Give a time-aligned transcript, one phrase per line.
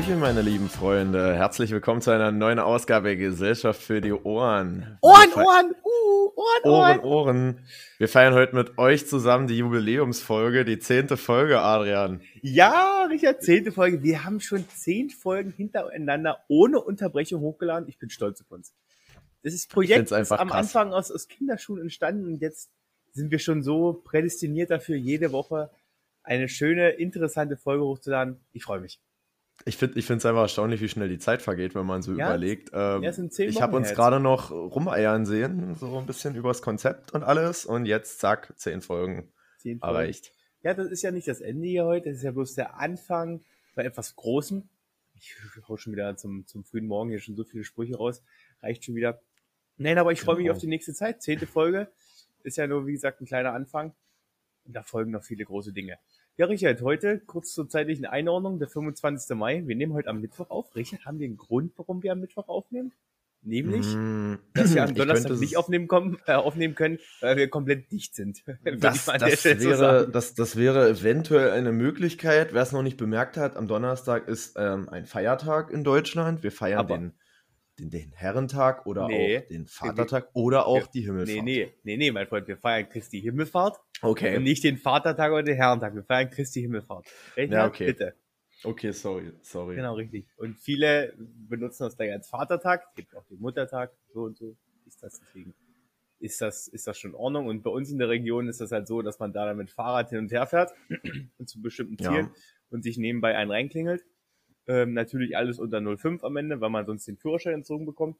[0.00, 1.34] Hallöchen, meine lieben Freunde.
[1.34, 4.96] Herzlich willkommen zu einer neuen Ausgabe Gesellschaft für die Ohren.
[5.02, 7.58] Ohren, Ohren, uh, Ohren, Ohren, Ohren.
[7.98, 12.22] Wir feiern heute mit euch zusammen die Jubiläumsfolge, die zehnte Folge, Adrian.
[12.40, 14.02] Ja, Richard, zehnte Folge.
[14.02, 17.86] Wir haben schon zehn Folgen hintereinander ohne Unterbrechung hochgeladen.
[17.86, 18.72] Ich bin stolz auf uns.
[19.42, 20.58] Das ist Projekt ist am krass.
[20.58, 22.70] Anfang aus, aus Kinderschuhen entstanden und jetzt
[23.12, 25.68] sind wir schon so prädestiniert dafür, jede Woche
[26.22, 28.40] eine schöne, interessante Folge hochzuladen.
[28.54, 28.98] Ich freue mich.
[29.64, 32.28] Ich finde ich es einfach erstaunlich, wie schnell die Zeit vergeht, wenn man so ja,
[32.28, 32.70] überlegt.
[32.72, 37.22] Ähm, ja, ich habe uns gerade noch rumeiern sehen, so ein bisschen übers Konzept und
[37.22, 37.66] alles.
[37.66, 40.32] Und jetzt, zack, zehn Folgen, zehn Folgen erreicht.
[40.62, 43.42] Ja, das ist ja nicht das Ende hier heute, das ist ja bloß der Anfang
[43.74, 44.68] bei etwas Großem.
[45.14, 45.36] Ich
[45.68, 48.22] hau schon wieder zum, zum frühen Morgen hier schon so viele Sprüche raus.
[48.62, 49.20] Reicht schon wieder.
[49.76, 50.48] Nein, aber ich freue genau.
[50.48, 51.22] mich auf die nächste Zeit.
[51.22, 51.90] Zehnte Folge
[52.42, 53.94] ist ja nur, wie gesagt, ein kleiner Anfang.
[54.64, 55.98] Und da folgen noch viele große Dinge.
[56.40, 59.36] Ja, Richard, heute kurz zur zeitlichen Einordnung, der 25.
[59.36, 59.62] Mai.
[59.66, 60.74] Wir nehmen heute am Mittwoch auf.
[60.74, 62.92] Richard, haben wir einen Grund, warum wir am Mittwoch aufnehmen?
[63.42, 67.92] Nämlich, mm, dass wir am Donnerstag nicht aufnehmen, kommen, äh, aufnehmen können, weil wir komplett
[67.92, 68.42] dicht sind.
[68.78, 72.54] Das, das wäre, das, das wäre eventuell eine Möglichkeit.
[72.54, 76.42] Wer es noch nicht bemerkt hat, am Donnerstag ist ähm, ein Feiertag in Deutschland.
[76.42, 77.12] Wir feiern Aber den
[77.78, 81.44] den, den Herrentag oder nee, auch den Vatertag nee, oder auch die Himmelfahrt.
[81.44, 83.78] Nee, nee, nee, nee, mein Freund, wir feiern Christi Himmelfahrt.
[84.02, 84.36] Okay.
[84.36, 87.06] Und nicht den Vatertag oder den Herrentag, wir feiern Christi Himmelfahrt.
[87.36, 87.86] Rechner, ja, okay.
[87.86, 88.14] Bitte.
[88.62, 89.76] Okay, sorry, sorry.
[89.76, 90.26] Genau, richtig.
[90.36, 94.56] Und viele benutzen das gleich als Vatertag, es gibt auch den Muttertag, so und so
[94.86, 95.54] ist das deswegen.
[96.18, 97.46] Ist das, ist das schon in Ordnung?
[97.46, 99.70] Und bei uns in der Region ist das halt so, dass man da dann mit
[99.70, 100.72] Fahrrad hin und her fährt
[101.38, 102.32] und zu bestimmten Zielen ja.
[102.68, 104.04] und sich nebenbei einen reinklingelt.
[104.66, 108.18] Ähm, natürlich alles unter 0,5 am Ende, weil man sonst den Führerschein entzogen bekommt.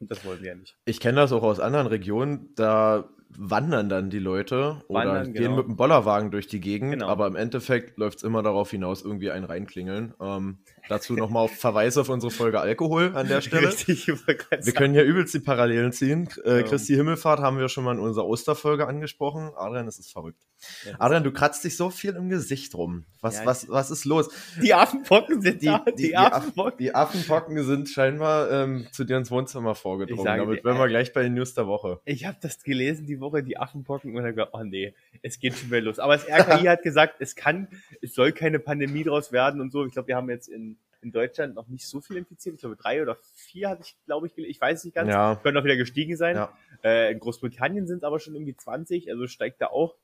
[0.00, 0.78] Und das wollen wir ja nicht.
[0.86, 2.54] Ich kenne das auch aus anderen Regionen.
[2.54, 5.56] Da wandern dann die Leute oder gehen genau.
[5.56, 7.08] mit dem Bollerwagen durch die Gegend, genau.
[7.08, 10.14] aber im Endeffekt läuft es immer darauf hinaus, irgendwie einen reinklingeln.
[10.20, 10.58] Ähm,
[10.88, 13.68] dazu nochmal auf Verweis auf unsere Folge Alkohol an der Stelle.
[13.68, 16.28] Richtig, wir können ja übelst die Parallelen ziehen.
[16.44, 16.62] Äh.
[16.62, 19.50] Christi Himmelfahrt haben wir schon mal in unserer Osterfolge angesprochen.
[19.56, 20.42] Adrian, das ist verrückt.
[20.84, 23.04] Ja, Adrian, du kratzt dich so viel im Gesicht rum.
[23.20, 24.28] Was, ja, was, was ist los?
[24.62, 25.84] Die Affenpocken sind die, da.
[25.96, 26.78] Die, die, Affenpocken.
[26.78, 30.24] die Affenpocken sind scheinbar ähm, zu dir ins Wohnzimmer vorgedrungen.
[30.24, 32.00] Damit wären wir gleich bei den News der Woche.
[32.04, 35.56] Ich habe das gelesen, die Woche die Affenpocken und dann gedacht, oh nee, es geht
[35.56, 35.98] schon wieder los.
[35.98, 37.68] Aber das RKI hat gesagt, es kann,
[38.02, 39.84] es soll keine Pandemie draus werden und so.
[39.86, 40.73] Ich glaube, wir haben jetzt in,
[41.04, 42.54] in Deutschland noch nicht so viel infiziert.
[42.54, 45.10] Ich glaube, drei oder vier hatte ich, glaube ich, ich weiß es nicht ganz.
[45.10, 45.36] Ja.
[45.36, 46.36] Können auch wieder gestiegen sein.
[46.36, 46.52] Ja.
[46.82, 49.94] Äh, in Großbritannien sind es aber schon irgendwie 20, also steigt da auch.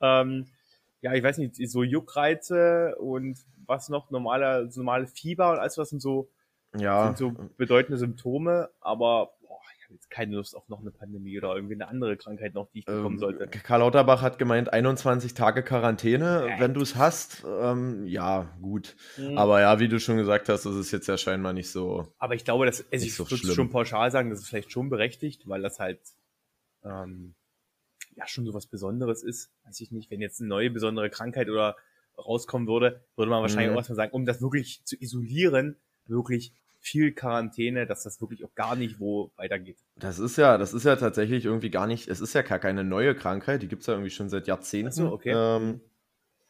[0.00, 0.46] Ähm,
[1.02, 5.90] ja, ich weiß nicht, so Juckreize und was noch, normale, normale Fieber und alles was
[5.90, 6.28] sind so,
[6.76, 7.06] ja.
[7.06, 9.32] sind so bedeutende Symptome, aber
[9.88, 12.80] habe jetzt keine Lust auf noch eine Pandemie oder irgendwie eine andere Krankheit noch, die
[12.80, 13.48] ich bekommen ähm, sollte.
[13.48, 16.60] Karl Lauterbach hat gemeint, 21 Tage Quarantäne, ja.
[16.60, 17.44] wenn du es hast.
[17.46, 18.96] Ähm, ja, gut.
[19.16, 19.38] Mhm.
[19.38, 22.12] Aber ja, wie du schon gesagt hast, das ist jetzt ja scheinbar nicht so.
[22.18, 24.90] Aber ich glaube, dass, also ich so würde schon pauschal sagen, das ist vielleicht schon
[24.90, 26.00] berechtigt, weil das halt
[26.84, 27.34] ähm,
[28.14, 29.50] ja schon so was Besonderes ist.
[29.64, 31.76] Weiß ich nicht, wenn jetzt eine neue besondere Krankheit oder
[32.18, 33.74] rauskommen würde, würde man wahrscheinlich mhm.
[33.74, 38.54] auch erstmal sagen, um das wirklich zu isolieren, wirklich viel Quarantäne, dass das wirklich auch
[38.54, 39.78] gar nicht wo weitergeht.
[39.96, 42.84] Das ist ja, das ist ja tatsächlich irgendwie gar nicht, es ist ja gar keine
[42.84, 44.92] neue Krankheit, die gibt es ja irgendwie schon seit Jahrzehnten.
[44.92, 45.32] so, okay.
[45.34, 45.80] Ähm,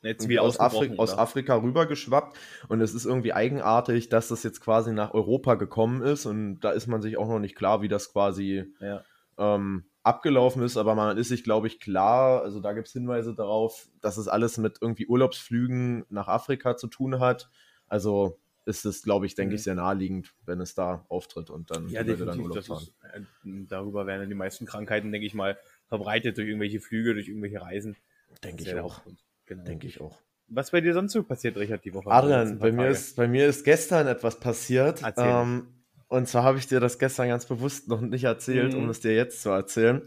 [0.02, 4.60] jetzt wie aus, Afri aus Afrika rübergeschwappt und es ist irgendwie eigenartig, dass das jetzt
[4.60, 7.88] quasi nach Europa gekommen ist und da ist man sich auch noch nicht klar, wie
[7.88, 9.02] das quasi ja.
[9.38, 13.34] ähm, abgelaufen ist, aber man ist sich, glaube ich, klar, also da gibt es Hinweise
[13.34, 17.50] darauf, dass es alles mit irgendwie Urlaubsflügen nach Afrika zu tun hat.
[17.88, 19.56] Also ist es, glaube ich, denke mhm.
[19.56, 22.82] ich, sehr naheliegend, wenn es da auftritt und dann ja, Leute dann Urlaub fahren.
[22.82, 23.20] Ist, äh,
[23.66, 27.62] darüber werden dann die meisten Krankheiten, denke ich mal, verbreitet durch irgendwelche Flüge, durch irgendwelche
[27.62, 27.96] Reisen.
[28.44, 29.02] Denke ich auch.
[29.46, 29.64] Genau.
[29.64, 30.20] Denke ich auch.
[30.48, 32.10] Was bei dir sonst so passiert, Richard, die Woche?
[32.10, 35.02] Adrian, bei mir, ist, bei mir ist gestern etwas passiert.
[35.16, 35.68] Ähm,
[36.08, 38.80] und zwar habe ich dir das gestern ganz bewusst noch nicht erzählt, mhm.
[38.80, 40.02] um es dir jetzt zu erzählen.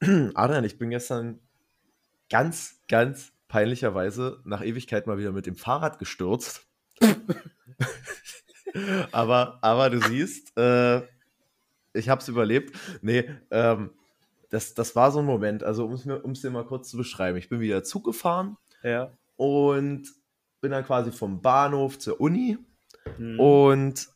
[0.34, 1.40] Adrian, ich bin gestern
[2.30, 6.66] ganz, ganz peinlicherweise nach Ewigkeit mal wieder mit dem Fahrrad gestürzt.
[9.12, 11.02] aber, aber du siehst, äh,
[11.92, 12.76] ich habe es überlebt.
[13.02, 13.90] Nee, ähm,
[14.50, 15.62] das, das war so ein Moment.
[15.62, 17.38] Also, um es dir mal kurz zu beschreiben.
[17.38, 19.16] Ich bin wieder Zug gefahren ja.
[19.36, 20.08] und
[20.60, 22.58] bin dann quasi vom Bahnhof zur Uni
[23.16, 23.40] hm.
[23.40, 24.08] und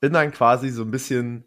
[0.00, 1.44] bin dann quasi so ein bisschen,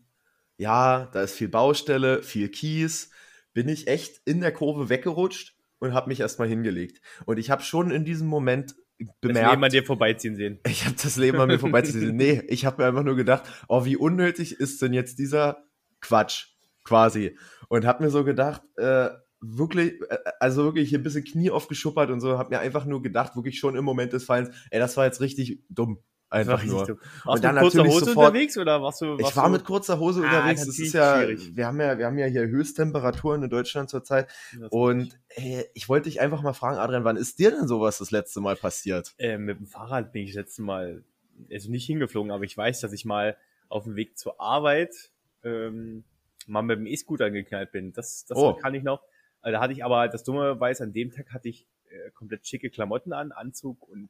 [0.57, 3.09] ja, da ist viel Baustelle, viel Kies,
[3.53, 7.01] bin ich echt in der Kurve weggerutscht und habe mich erstmal hingelegt.
[7.25, 8.75] Und ich habe schon in diesem Moment
[9.21, 9.45] bemerkt.
[9.45, 10.59] Das Leben an dir vorbeiziehen sehen.
[10.67, 12.15] Ich habe das Leben an mir vorbeiziehen sehen.
[12.15, 15.63] Nee, ich habe mir einfach nur gedacht, oh, wie unnötig ist denn jetzt dieser
[16.01, 16.47] Quatsch
[16.83, 17.37] quasi.
[17.69, 19.09] Und habe mir so gedacht, äh,
[19.41, 23.01] wirklich, äh, also wirklich hier ein bisschen Knie aufgeschuppert und so, habe mir einfach nur
[23.01, 25.99] gedacht, wirklich schon im Moment des Fallens, ey, das war jetzt richtig dumm.
[26.33, 26.79] Einfach nur.
[26.79, 29.05] Warst und dann du mit kurzer Hose sofort, unterwegs oder warst du?
[29.19, 30.65] Warst ich war mit kurzer Hose ah, unterwegs.
[30.65, 31.55] Das ist ja, schwierig.
[31.55, 34.27] wir haben ja, wir haben ja hier Höchsttemperaturen in Deutschland zurzeit.
[34.71, 38.09] Und ey, ich wollte dich einfach mal fragen, Adrian, wann ist dir denn sowas das
[38.09, 39.13] letzte Mal passiert?
[39.19, 41.03] Äh, mit dem Fahrrad bin ich das letzte Mal,
[41.51, 43.37] also nicht hingeflogen, aber ich weiß, dass ich mal
[43.69, 45.11] auf dem Weg zur Arbeit
[45.43, 46.03] ähm,
[46.47, 47.93] mal mit dem E-Scooter geknallt bin.
[47.93, 48.55] Das, das oh.
[48.55, 49.03] kann ich noch.
[49.41, 52.47] Also da hatte ich aber, das Dumme weiß, an dem Tag hatte ich äh, komplett
[52.47, 54.09] schicke Klamotten an, Anzug und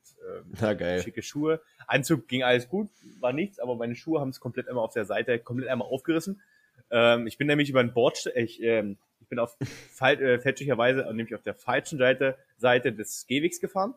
[0.58, 1.62] ähm, schicke Schuhe.
[1.88, 2.90] Anzug ging alles gut,
[3.20, 6.42] war nichts, aber meine Schuhe haben es komplett einmal auf der Seite, komplett einmal aufgerissen.
[6.90, 9.58] Ähm, ich bin nämlich über ein Board, ich, ähm, ich bin auf
[9.92, 13.94] fall, äh, fälschlicherweise, nämlich auf der falschen Seite, Seite des Gehwegs gefahren.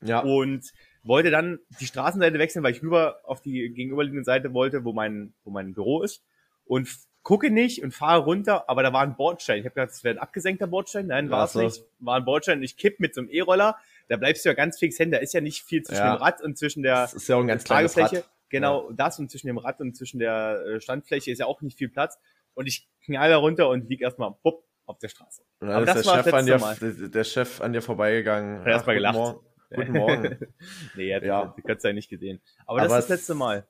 [0.00, 0.20] Ja.
[0.20, 0.72] Und
[1.04, 5.32] wollte dann die Straßenseite wechseln, weil ich rüber auf die gegenüberliegende Seite wollte, wo mein,
[5.44, 6.24] wo mein Büro ist.
[6.64, 6.88] Und
[7.22, 9.58] gucke nicht und fahre runter, aber da war ein Bordstein.
[9.58, 11.06] Ich habe gedacht, das wäre ein abgesenkter Bordstein.
[11.06, 11.84] Nein, war es nicht.
[12.00, 12.62] War ein Bordstein.
[12.62, 13.76] Ich kipp mit so einem E-Roller.
[14.08, 15.12] Da bleibst du ja ganz fix hängen.
[15.12, 16.16] Da ist ja nicht viel zwischen ja.
[16.16, 18.16] dem Rad und zwischen der das ist ja auch ein ganz Tragefläche.
[18.18, 18.30] Rad.
[18.48, 18.94] Genau, ja.
[18.96, 21.88] das und zwischen dem Rad und zwischen der äh, Standfläche ist ja auch nicht viel
[21.88, 22.18] Platz.
[22.54, 25.42] Und ich knall da runter und lieg erstmal pupp, auf der Straße.
[25.60, 28.60] Und dann aber ist das der, Chef an dir, der, der Chef an dir vorbeigegangen.
[28.60, 29.14] Hat erstmal gelacht.
[29.14, 29.46] Morgen.
[29.74, 30.38] Guten Morgen.
[30.96, 31.54] nee, er hat ja.
[31.62, 32.40] Gott ja nicht gesehen.
[32.66, 33.66] Aber, aber das ist das letzte Mal.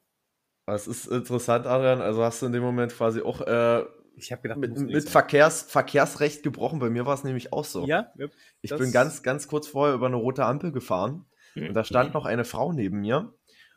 [0.66, 2.00] Das ist interessant, Adrian.
[2.00, 3.84] Also hast du in dem Moment quasi auch äh,
[4.16, 6.78] ich habe gedacht, mit, mit Verkehrs, Verkehrsrecht gebrochen.
[6.78, 7.86] Bei mir war es nämlich auch so.
[7.86, 8.12] Ja,
[8.60, 11.68] ich bin ganz, ganz kurz vorher über eine rote Ampel gefahren mhm.
[11.68, 13.32] und da stand noch eine Frau neben mir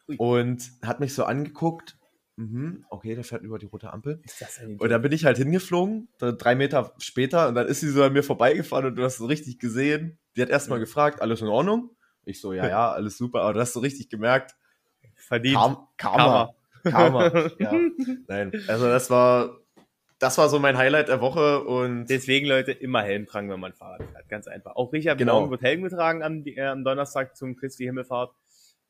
[0.08, 0.18] Ui.
[0.18, 1.98] und hat mich so angeguckt.
[2.38, 4.22] Mhm, okay, der fährt über die rote Ampel.
[4.78, 8.12] und dann bin ich halt hingeflogen, drei Meter später, und dann ist sie so an
[8.12, 10.20] mir vorbeigefahren und du hast es richtig gesehen.
[10.36, 10.84] Die hat erstmal mhm.
[10.84, 11.92] gefragt, alles in Ordnung?
[12.26, 14.56] Ich so, ja, ja, alles super, aber du hast so richtig gemerkt.
[15.16, 15.56] Verdient.
[15.56, 15.88] Karma.
[15.98, 16.56] Karma.
[16.86, 17.50] Karma.
[17.60, 17.74] ja.
[18.28, 19.60] Nein, also das war
[20.20, 23.74] das war so mein Highlight der Woche und deswegen Leute immer Helm tragen, wenn man
[23.74, 24.76] Fahrrad fährt, ganz einfach.
[24.76, 25.40] Auch Richard genau.
[25.40, 28.34] Morgen wird Helm getragen am, äh, am Donnerstag zum Christi Himmelfahrt.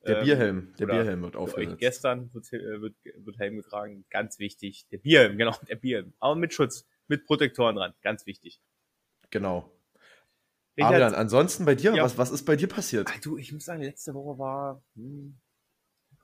[0.05, 1.79] Der ähm, Bierhelm, der Bierhelm wird aufgesetzt.
[1.79, 4.87] Gestern wird, äh, wird, wird Helm getragen, ganz wichtig.
[4.91, 6.13] Der Bierhelm, genau, der Bierhelm.
[6.19, 8.61] Aber mit Schutz, mit Protektoren dran, ganz wichtig.
[9.31, 9.71] Genau.
[10.77, 12.03] Richard, Adrian, ansonsten bei dir, ja.
[12.03, 13.07] was, was ist bei dir passiert?
[13.09, 15.37] Ach, du, ich muss sagen, letzte Woche war, hm,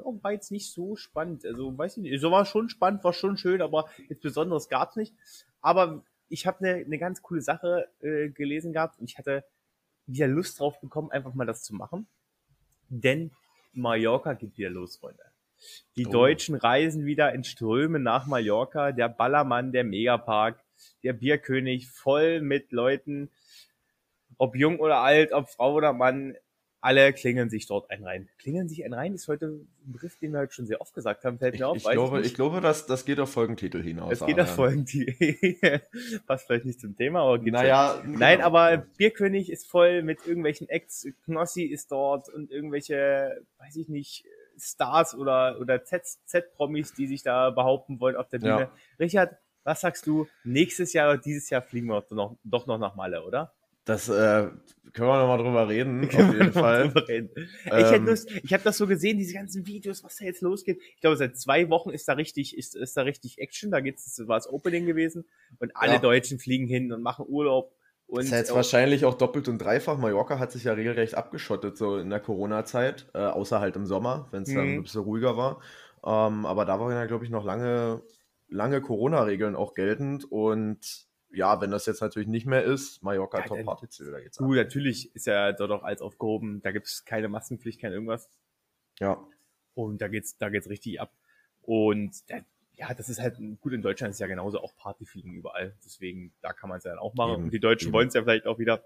[0.06, 1.46] war jetzt nicht so spannend.
[1.46, 2.22] Also, weiß ich nicht.
[2.22, 5.14] So war schon spannend, war schon schön, aber jetzt Besonderes gab's nicht.
[5.62, 9.44] Aber ich habe eine ne ganz coole Sache äh, gelesen gehabt und ich hatte
[10.08, 12.08] wieder Lust drauf bekommen, einfach mal das zu machen.
[12.90, 13.32] Denn
[13.74, 15.24] Mallorca geht wieder los, Freunde.
[15.96, 16.12] Die oh.
[16.12, 18.92] Deutschen reisen wieder in Strömen nach Mallorca.
[18.92, 20.64] Der Ballermann, der Megapark,
[21.04, 23.30] der Bierkönig, voll mit Leuten,
[24.38, 26.36] ob jung oder alt, ob Frau oder Mann
[26.82, 28.28] alle klingeln sich dort ein rein.
[28.40, 31.24] Klingeln sich ein rein ist heute ein Begriff, den wir halt schon sehr oft gesagt
[31.24, 31.78] haben, fällt mir ich, auf.
[31.78, 34.14] Ich glaube, ich glaube, dass das geht auf Folgentitel hinaus.
[34.14, 35.14] Es geht auf Folgentitel.
[36.28, 38.14] Passt vielleicht nicht zum Thema, aber geht naja, schon.
[38.14, 38.48] Nein, genau.
[38.48, 41.08] aber Bierkönig ist voll mit irgendwelchen Acts.
[41.26, 44.26] Knossi ist dort und irgendwelche, weiß ich nicht,
[44.58, 48.60] Stars oder, oder Z-Promis, die sich da behaupten wollen auf der Bühne.
[48.60, 48.72] Ja.
[49.00, 50.28] Richard, was sagst du?
[50.44, 53.54] Nächstes Jahr oder dieses Jahr fliegen wir doch noch, doch noch nach Malle, oder?
[53.86, 54.48] Das äh,
[54.94, 56.94] können wir nochmal drüber reden, auf jeden Fall.
[57.08, 57.30] Ähm,
[57.66, 60.80] ich hätte Lust, ich habe das so gesehen, diese ganzen Videos, was da jetzt losgeht.
[60.96, 63.72] Ich glaube, seit zwei Wochen ist da richtig, ist, ist da richtig Action.
[63.72, 65.26] Da geht's, das war das Opening gewesen.
[65.60, 66.00] Und alle ja.
[66.00, 67.74] Deutschen fliegen hin und machen Urlaub.
[68.08, 69.98] Und das ist jetzt wahrscheinlich auch doppelt und dreifach.
[69.98, 74.28] Mallorca hat sich ja regelrecht abgeschottet, so in der Corona-Zeit, äh, außer halt im Sommer,
[74.32, 74.74] wenn es dann mhm.
[74.74, 75.62] ein bisschen ruhiger war.
[76.06, 78.02] Ähm, aber da waren ja, glaube ich, noch lange,
[78.50, 83.46] lange Corona-Regeln auch geltend und ja, wenn das jetzt natürlich nicht mehr ist, Mallorca ja,
[83.46, 87.30] Top Party da geht's Du, natürlich ist ja dort auch alles aufgehoben, da gibt's keine
[87.30, 88.30] Maskenpflicht, kein irgendwas.
[89.00, 89.26] Ja.
[89.74, 91.14] Und da geht's, da geht's richtig ab.
[91.62, 92.12] Und
[92.74, 95.76] ja, das ist halt gut in Deutschland ist ja genauso auch Partyfliegen überall.
[95.86, 97.34] Deswegen, da kann man es ja dann auch machen.
[97.34, 98.84] Eben, und die Deutschen wollen es ja vielleicht auch wieder.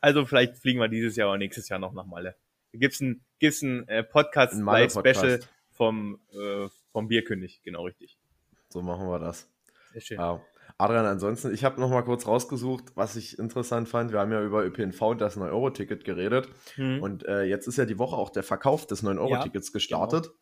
[0.00, 2.36] Also vielleicht fliegen wir dieses Jahr oder nächstes Jahr noch nach Malle.
[2.72, 5.40] Da gibt's ein, gibt's ein äh, Podcast, ein Live Special
[5.72, 8.16] vom, äh, vom Bierkönig, genau richtig.
[8.68, 9.48] So machen wir das.
[9.92, 10.18] Sehr schön.
[10.18, 10.40] Ja.
[10.80, 14.12] Adrian, ansonsten, ich habe noch mal kurz rausgesucht, was ich interessant fand.
[14.12, 16.48] Wir haben ja über ÖPNV und das 9-Euro-Ticket geredet.
[16.76, 17.02] Hm.
[17.02, 20.24] Und äh, jetzt ist ja die Woche auch der Verkauf des 9-Euro-Tickets ja, gestartet.
[20.24, 20.36] Genau.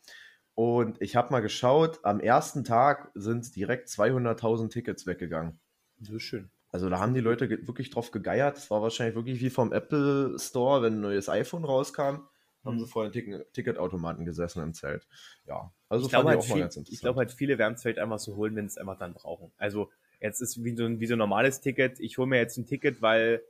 [0.55, 5.59] Und ich habe mal geschaut, am ersten Tag sind direkt 200.000 Tickets weggegangen.
[6.01, 6.51] Ist schön.
[6.71, 8.59] Also da haben die Leute wirklich drauf gegeiert.
[8.59, 12.29] Es war wahrscheinlich wirklich wie vom Apple Store, wenn ein neues iPhone rauskam,
[12.65, 12.79] haben mhm.
[12.79, 15.09] sie vor den Ticketautomaten gesessen im Zelt.
[15.47, 18.37] Ja, also ich glaube halt, viel, ich glaube halt, viele werden es vielleicht einfach so
[18.37, 19.53] holen, wenn sie es einfach dann brauchen.
[19.57, 22.01] Also Jetzt ist wie so ein, wie so ein normales Ticket.
[22.01, 23.43] Ich hole mir jetzt ein Ticket, weil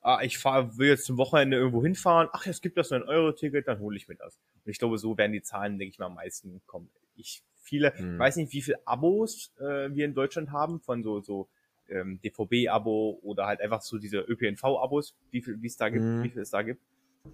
[0.00, 2.28] ah, ich fahr, will jetzt zum Wochenende irgendwo hinfahren.
[2.32, 4.38] Ach, es gibt das 9-Euro-Ticket, dann hole ich mir das.
[4.64, 6.90] Und ich glaube, so werden die Zahlen, denke ich mal, am meisten kommen.
[7.16, 8.18] Ich viele, hm.
[8.18, 11.48] weiß nicht, wie viele Abos äh, wir in Deutschland haben von so, so
[11.88, 16.22] ähm, DVB-Abo oder halt einfach so diese ÖPNV-Abos, wie viel wie es da gibt, hm.
[16.22, 16.82] wie viel es da gibt.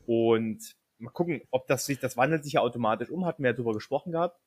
[0.07, 3.57] Und mal gucken, ob das sich, das wandelt sich ja automatisch um, hatten wir ja
[3.57, 4.41] drüber gesprochen gehabt.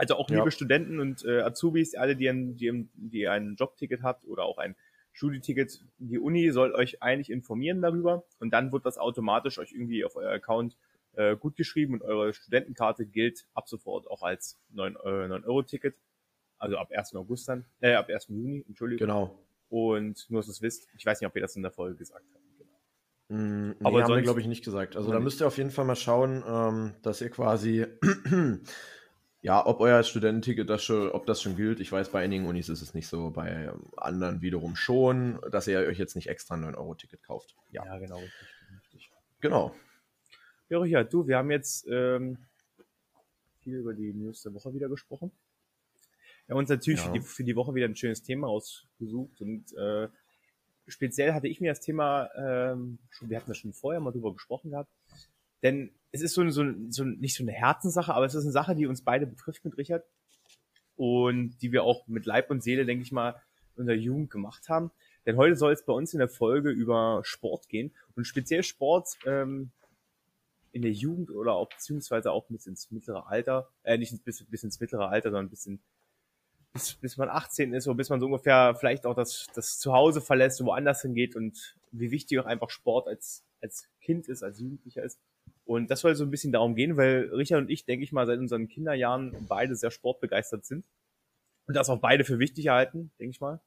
[0.00, 0.50] Also auch liebe ja.
[0.50, 4.74] Studenten und äh, Azubis, alle, die ein, die, die ein Jobticket habt oder auch ein
[5.12, 10.04] Studieticket, die Uni soll euch eigentlich informieren darüber und dann wird das automatisch euch irgendwie
[10.04, 10.76] auf euer Account
[11.14, 15.94] äh, gut geschrieben und eure Studentenkarte gilt ab sofort auch als 9-Euro-Ticket.
[15.94, 15.98] Äh,
[16.58, 17.14] also ab 1.
[17.16, 18.28] August dann, äh, ab 1.
[18.28, 19.06] Juni, Entschuldigung.
[19.06, 19.38] Genau.
[19.68, 21.96] Und nur, dass ihr es wisst, ich weiß nicht, ob ihr das in der Folge
[21.96, 22.44] gesagt habt.
[22.58, 23.40] Genau.
[23.42, 24.96] Mm, nee, Aber haben wir, glaube ich, nicht gesagt.
[24.96, 27.86] Also da müsst ihr auf jeden Fall mal schauen, ähm, dass ihr quasi
[29.42, 32.68] Ja, ob euer Studententicket das schon, ob das schon gilt, ich weiß, bei einigen Unis
[32.68, 36.64] ist es nicht so, bei anderen wiederum schon, dass ihr euch jetzt nicht extra ein
[36.64, 37.56] 9-Euro-Ticket kauft.
[37.70, 38.48] Ja, ja genau, richtig,
[38.82, 39.12] richtig.
[39.40, 39.74] Genau.
[40.68, 42.36] Ja, Richard, du, wir haben jetzt ähm,
[43.60, 45.32] viel über die News der Woche wieder gesprochen.
[46.46, 47.06] Wir haben uns natürlich ja.
[47.06, 50.08] für, die, für die Woche wieder ein schönes Thema ausgesucht und äh,
[50.86, 54.34] speziell hatte ich mir das Thema, ähm, schon, wir hatten das schon vorher mal drüber
[54.34, 54.92] gesprochen gehabt,
[55.62, 58.74] denn es ist so, so, so nicht so eine Herzenssache, aber es ist eine Sache,
[58.74, 60.04] die uns beide betrifft mit Richard
[60.96, 63.40] und die wir auch mit Leib und Seele, denke ich mal,
[63.76, 64.90] in der Jugend gemacht haben.
[65.26, 69.16] Denn heute soll es bei uns in der Folge über Sport gehen und speziell Sport
[69.26, 69.70] ähm,
[70.72, 74.62] in der Jugend oder auch beziehungsweise auch bis ins mittlere Alter, äh, nicht bis, bis
[74.62, 75.80] ins mittlere Alter, sondern bis, in,
[76.72, 80.20] bis, bis man 18 ist oder bis man so ungefähr vielleicht auch das, das Zuhause
[80.20, 84.60] verlässt und woanders hingeht und wie wichtig auch einfach Sport als, als Kind ist, als
[84.60, 85.18] Jugendlicher ist.
[85.70, 88.26] Und das soll so ein bisschen darum gehen, weil Richard und ich, denke ich mal,
[88.26, 90.84] seit unseren Kinderjahren beide sehr sportbegeistert sind.
[91.68, 93.60] Und das auch beide für wichtig halten, denke ich mal.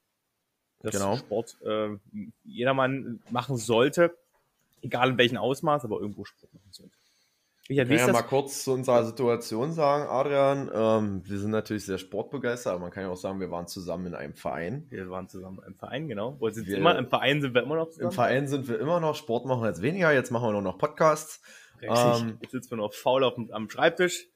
[0.81, 1.15] Dass genau.
[1.15, 1.95] Sport äh,
[2.43, 4.13] jedermann machen sollte,
[4.81, 6.97] egal in welchem Ausmaß, aber irgendwo Sport machen sollte.
[7.69, 10.69] Ich kann ja mal kurz zu unserer Situation sagen, Adrian.
[10.73, 14.07] Ähm, wir sind natürlich sehr sportbegeistert, aber man kann ja auch sagen, wir waren zusammen
[14.07, 14.87] in einem Verein.
[14.89, 16.35] Wir waren zusammen im Verein, genau.
[16.37, 18.09] Wo sind wir, immer, Im Verein sind wir immer noch zusammen.
[18.09, 19.15] Im Verein sind wir immer noch.
[19.15, 20.11] Sport machen wir jetzt weniger.
[20.11, 21.41] Jetzt machen wir nur noch Podcasts.
[21.87, 24.27] Ähm, Jetzt sitzt man noch faul auf, am Schreibtisch.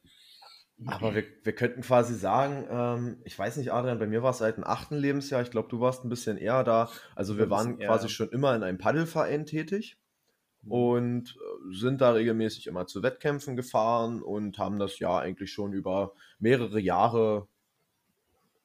[0.86, 4.38] Aber wir, wir könnten quasi sagen, ähm, ich weiß nicht, Adrian, bei mir war es
[4.38, 6.92] seit dem achten Lebensjahr, ich glaube, du warst ein bisschen eher da.
[7.16, 9.98] Also wir waren quasi schon immer in einem Paddelverein tätig
[10.62, 10.72] mhm.
[10.72, 15.74] und äh, sind da regelmäßig immer zu Wettkämpfen gefahren und haben das ja eigentlich schon
[15.74, 17.48] über mehrere Jahre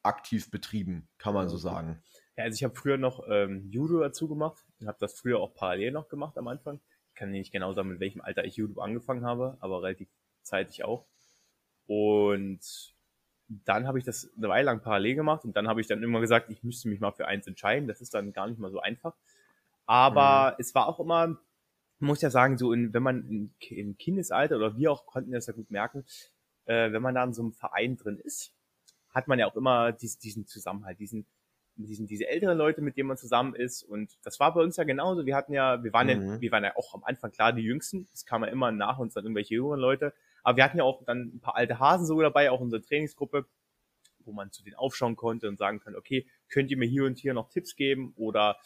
[0.03, 2.03] aktiv betrieben, kann man so sagen.
[2.37, 5.55] Ja, also ich habe früher noch ähm, Judo dazu gemacht und habe das früher auch
[5.55, 6.79] parallel noch gemacht am Anfang
[7.15, 10.09] kann nicht genau sagen, mit welchem Alter ich YouTube angefangen habe, aber relativ
[10.41, 11.05] zeitig auch.
[11.85, 12.61] Und
[13.47, 16.21] dann habe ich das eine Weile lang parallel gemacht und dann habe ich dann immer
[16.21, 17.87] gesagt, ich müsste mich mal für eins entscheiden.
[17.87, 19.15] Das ist dann gar nicht mal so einfach.
[19.85, 20.55] Aber mhm.
[20.59, 21.37] es war auch immer,
[21.99, 25.47] muss ja sagen, so in, wenn man in, im Kindesalter oder wir auch konnten das
[25.47, 26.05] ja gut merken,
[26.65, 28.53] äh, wenn man da in so einem Verein drin ist,
[29.09, 31.25] hat man ja auch immer dies, diesen Zusammenhalt, diesen,
[31.75, 33.83] diesen, diese älteren Leute, mit denen man zusammen ist.
[33.83, 35.25] Und das war bei uns ja genauso.
[35.25, 36.33] Wir hatten ja, wir waren mhm.
[36.33, 38.07] ja, wir waren ja auch am Anfang klar die Jüngsten.
[38.13, 40.13] Es kamen ja immer nach uns dann irgendwelche jüngeren Leute.
[40.43, 43.45] Aber wir hatten ja auch dann ein paar alte Hasen so dabei, auch unsere Trainingsgruppe,
[44.19, 47.17] wo man zu denen aufschauen konnte und sagen kann, okay, könnt ihr mir hier und
[47.17, 48.57] hier noch Tipps geben oder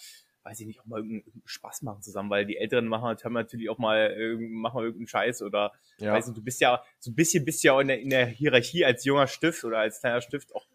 [0.48, 3.78] weiß ich nicht, auch mal irgendeinen Spaß machen zusammen, weil die Älteren machen natürlich auch
[3.78, 6.14] mal, machen mal irgendeinen Scheiß oder, ja.
[6.14, 8.86] weiß nicht, du bist ja, so ein bisschen bist ja in der, in der Hierarchie
[8.86, 10.66] als junger Stift oder als kleiner Stift auch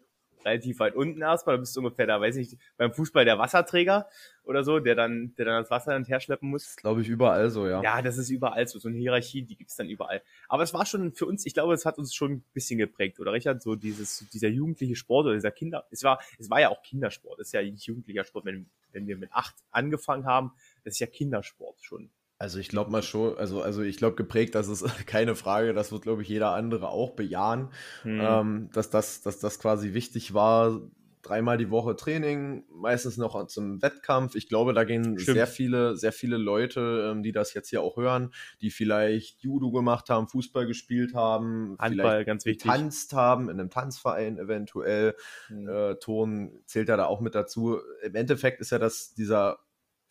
[0.45, 1.55] relativ weit unten erstmal.
[1.55, 4.07] Da bist du ungefähr da, weiß ich, beim Fußball der Wasserträger
[4.43, 6.75] oder so, der dann, der dann das Wasser dann herschleppen muss.
[6.75, 7.81] Glaube ich überall so, ja.
[7.81, 8.79] Ja, das ist überall so.
[8.79, 10.21] So eine Hierarchie, die gibt's dann überall.
[10.49, 13.19] Aber es war schon für uns, ich glaube, es hat uns schon ein bisschen geprägt,
[13.19, 13.61] oder Richard?
[13.61, 17.39] So dieses, dieser jugendliche Sport oder dieser Kinder, es war, es war ja auch Kindersport.
[17.39, 18.45] Es ist ja nicht jugendlicher Sport.
[18.45, 20.51] Wenn, wenn wir mit acht angefangen haben,
[20.83, 22.09] das ist ja Kindersport schon.
[22.43, 25.93] Also ich glaube mal schon, also, also ich glaube geprägt, das ist keine Frage, das
[25.93, 27.69] wird, glaube ich, jeder andere auch bejahen,
[28.01, 28.19] hm.
[28.21, 30.81] ähm, dass, das, dass das quasi wichtig war,
[31.21, 34.35] dreimal die Woche Training, meistens noch zum Wettkampf.
[34.35, 35.37] Ich glaube, da gehen Stimmt.
[35.37, 39.71] sehr viele, sehr viele Leute, ähm, die das jetzt hier auch hören, die vielleicht Judo
[39.71, 42.63] gemacht haben, Fußball gespielt haben, Handball, vielleicht ganz wichtig.
[42.63, 45.15] getanzt haben, in einem Tanzverein eventuell.
[45.47, 45.69] Mhm.
[45.69, 47.79] Äh, Ton zählt ja da auch mit dazu.
[48.03, 49.59] Im Endeffekt ist ja das dieser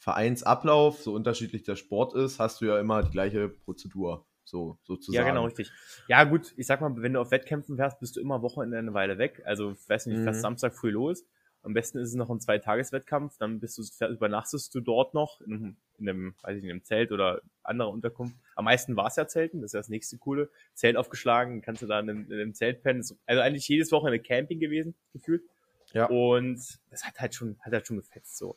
[0.02, 4.26] Vereinsablauf, so unterschiedlich der Sport ist, hast du ja immer die gleiche Prozedur.
[4.42, 5.24] So, sozusagen.
[5.24, 5.70] Ja, genau, richtig.
[6.08, 8.94] Ja, gut, ich sag mal, wenn du auf Wettkämpfen fährst, bist du immer Wochenende eine
[8.94, 9.42] Weile weg.
[9.44, 10.24] Also, ich weiß nicht, mhm.
[10.24, 11.24] fährst Samstag früh los.
[11.62, 15.52] Am besten ist es noch ein Zweitageswettkampf, dann bist du, übernachtest du dort noch in
[15.52, 18.34] einem, in einem, weiß ich nicht, in einem Zelt oder anderer Unterkunft.
[18.56, 20.50] Am meisten war es ja Zelten, das ist ja das nächste Coole.
[20.74, 23.06] Zelt aufgeschlagen, kannst du da in einem, in einem Zelt pennen.
[23.26, 25.44] Also eigentlich jedes Wochenende Camping gewesen, gefühlt.
[25.92, 26.06] Ja.
[26.06, 26.58] Und
[26.90, 28.56] das hat halt schon, hat halt schon gefetzt so.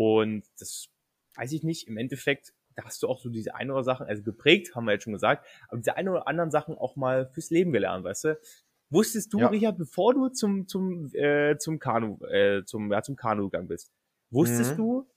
[0.00, 0.88] Und das
[1.34, 4.22] weiß ich nicht, im Endeffekt, da hast du auch so diese ein oder Sachen, also
[4.22, 7.50] geprägt, haben wir jetzt schon gesagt, aber diese ein oder anderen Sachen auch mal fürs
[7.50, 8.40] Leben gelernt, weißt du?
[8.88, 9.48] Wusstest du, ja.
[9.48, 13.92] Richard, bevor du zum, zum, äh, zum Kanu, äh, zum, ja, zum Kanu gegangen bist,
[14.30, 14.76] wusstest mhm.
[14.78, 15.10] du,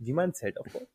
[0.00, 0.86] wie man ein Zelt aufbaut?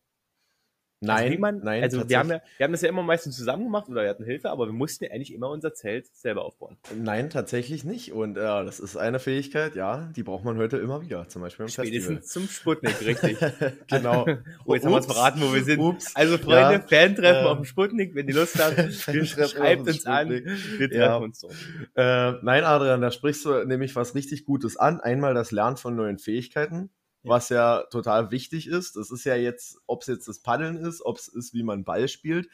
[1.04, 1.82] Nein, also man, nein.
[1.82, 4.24] Also wir haben, ja, wir haben das ja immer meistens zusammen gemacht oder wir hatten
[4.24, 6.78] Hilfe, aber wir mussten ja eigentlich immer unser Zelt selber aufbauen.
[6.96, 8.14] Nein, tatsächlich nicht.
[8.14, 11.28] Und äh, das ist eine Fähigkeit, ja, die braucht man heute immer wieder.
[11.28, 12.24] Zum Beispiel im Spätestens Festival.
[12.24, 13.38] zum Sputnik, richtig.
[13.90, 14.28] genau.
[14.66, 14.86] oh, jetzt Ups.
[14.86, 15.80] haben wir uns verraten, wo wir sind.
[15.80, 16.16] Ups.
[16.16, 16.80] Also Freunde, ja.
[16.82, 20.30] Fantreffen äh, auf dem Sputnik, wenn ihr Lust habt, schreibt uns an.
[20.30, 21.16] Wir treffen ja.
[21.16, 21.50] uns so.
[21.96, 25.02] Äh, nein, Adrian, da sprichst du nämlich was richtig Gutes an.
[25.02, 26.92] Einmal das Lernen von neuen Fähigkeiten
[27.24, 28.96] was ja total wichtig ist.
[28.96, 31.84] Das ist ja jetzt, ob es jetzt das Paddeln ist, ob es ist, wie man
[31.84, 32.50] Ball spielt.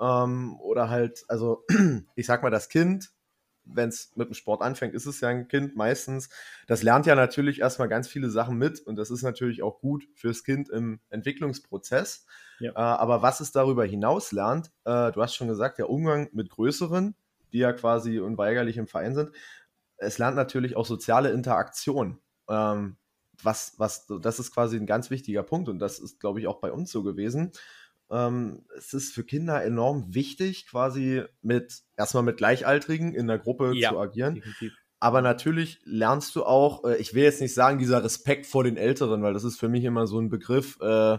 [0.00, 1.64] Ähm, oder halt, also
[2.14, 3.10] ich sag mal, das Kind,
[3.64, 6.30] wenn es mit dem Sport anfängt, ist es ja ein Kind meistens.
[6.66, 10.08] Das lernt ja natürlich erstmal ganz viele Sachen mit und das ist natürlich auch gut
[10.14, 12.26] fürs Kind im Entwicklungsprozess.
[12.60, 12.72] Ja.
[12.72, 16.50] Äh, aber was es darüber hinaus lernt, äh, du hast schon gesagt, der Umgang mit
[16.50, 17.14] Größeren,
[17.52, 19.30] die ja quasi unweigerlich im Verein sind,
[19.96, 22.20] es lernt natürlich auch soziale Interaktion.
[22.48, 22.96] Ähm,
[23.42, 26.60] was, was, das ist quasi ein ganz wichtiger Punkt und das ist, glaube ich, auch
[26.60, 27.52] bei uns so gewesen.
[28.10, 33.72] Ähm, es ist für Kinder enorm wichtig, quasi mit, erstmal mit Gleichaltrigen in der Gruppe
[33.74, 34.36] ja, zu agieren.
[34.36, 34.72] Definitiv.
[35.00, 38.76] Aber natürlich lernst du auch, äh, ich will jetzt nicht sagen, dieser Respekt vor den
[38.76, 41.18] Älteren, weil das ist für mich immer so ein Begriff, äh,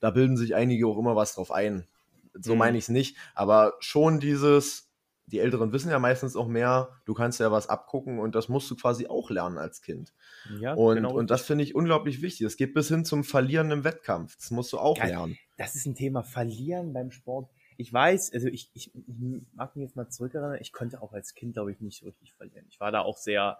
[0.00, 1.86] da bilden sich einige auch immer was drauf ein.
[2.34, 2.58] So mhm.
[2.58, 4.87] meine ich es nicht, aber schon dieses,
[5.28, 8.70] die Älteren wissen ja meistens auch mehr, du kannst ja was abgucken und das musst
[8.70, 10.12] du quasi auch lernen als Kind.
[10.60, 11.12] Ja, und, genau.
[11.12, 12.46] Und das finde ich unglaublich wichtig.
[12.46, 14.36] Es geht bis hin zum Verlieren im Wettkampf.
[14.36, 15.10] Das musst du auch Geil.
[15.10, 15.38] lernen.
[15.56, 17.50] Das ist ein Thema, Verlieren beim Sport.
[17.76, 21.34] Ich weiß, also ich, ich, ich mag mich jetzt mal zurückerinnern, ich konnte auch als
[21.34, 22.66] Kind, glaube ich, nicht so richtig verlieren.
[22.68, 23.56] Ich war da auch sehr,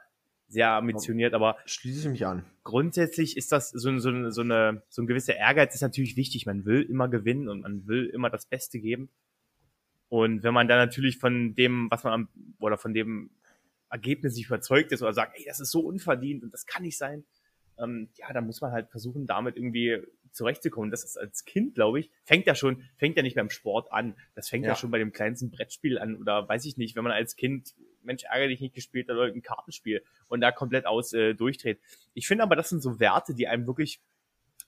[0.49, 2.45] sehr ambitioniert, aber schließe ich mich an.
[2.65, 6.47] Grundsätzlich ist das so, so, so, eine, so ein gewisser Ehrgeiz ist natürlich wichtig.
[6.47, 9.11] Man will immer gewinnen und man will immer das Beste geben.
[10.09, 12.29] Und wenn man dann natürlich von dem, was man am,
[12.61, 13.31] oder von dem
[13.91, 16.97] Ergebnis sich überzeugt ist oder sagt, ey, das ist so unverdient und das kann nicht
[16.97, 17.25] sein,
[17.79, 20.91] ähm, ja, dann muss man halt versuchen, damit irgendwie zurechtzukommen.
[20.91, 24.15] Das ist als Kind, glaube ich, fängt ja schon, fängt ja nicht beim Sport an.
[24.35, 24.73] Das fängt ja.
[24.73, 27.75] ja schon bei dem kleinsten Brettspiel an oder weiß ich nicht, wenn man als Kind
[28.03, 31.81] Mensch ärgere dich nicht gespielt hat oder ein Kartenspiel und da komplett aus äh, durchdreht.
[32.15, 34.01] Ich finde aber, das sind so Werte, die einem wirklich,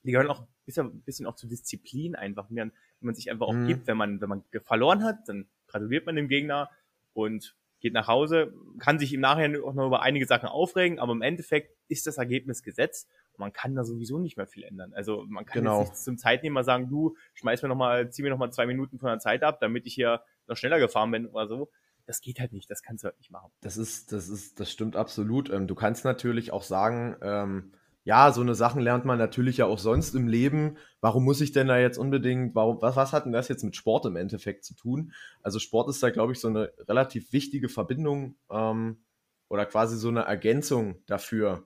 [0.02, 2.46] die gehören auch ein bisschen, auch zur Disziplin einfach.
[2.50, 3.66] Wenn man sich einfach auch mhm.
[3.66, 6.70] gibt, wenn man, wenn man verloren hat, dann gratuliert man dem Gegner
[7.12, 11.12] und geht nach Hause, kann sich im Nachhinein auch noch über einige Sachen aufregen, aber
[11.12, 14.92] im Endeffekt ist das Ergebnis gesetzt und man kann da sowieso nicht mehr viel ändern.
[14.92, 15.80] Also man kann genau.
[15.80, 18.66] jetzt nicht zum Zeitnehmer sagen, du schmeiß mir noch mal, zieh mir noch mal zwei
[18.66, 21.70] Minuten von der Zeit ab, damit ich hier noch schneller gefahren bin oder so.
[22.06, 23.50] Das geht halt nicht, das kannst du halt nicht machen.
[23.60, 25.48] Das ist, das ist, das stimmt absolut.
[25.48, 27.72] Ähm, du kannst natürlich auch sagen, ähm,
[28.04, 30.78] ja, so eine Sachen lernt man natürlich ja auch sonst im Leben.
[31.00, 33.76] Warum muss ich denn da jetzt unbedingt, warum, was, was hat denn das jetzt mit
[33.76, 35.12] Sport im Endeffekt zu tun?
[35.42, 39.02] Also Sport ist da, glaube ich, so eine relativ wichtige Verbindung ähm,
[39.48, 41.64] oder quasi so eine Ergänzung dafür.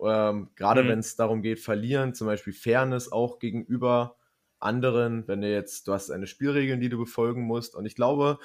[0.00, 0.88] Ähm, Gerade mhm.
[0.88, 4.16] wenn es darum geht, verlieren, zum Beispiel Fairness auch gegenüber
[4.58, 7.74] anderen, wenn du jetzt, du hast eine Spielregeln, die du befolgen musst.
[7.74, 8.38] Und ich glaube,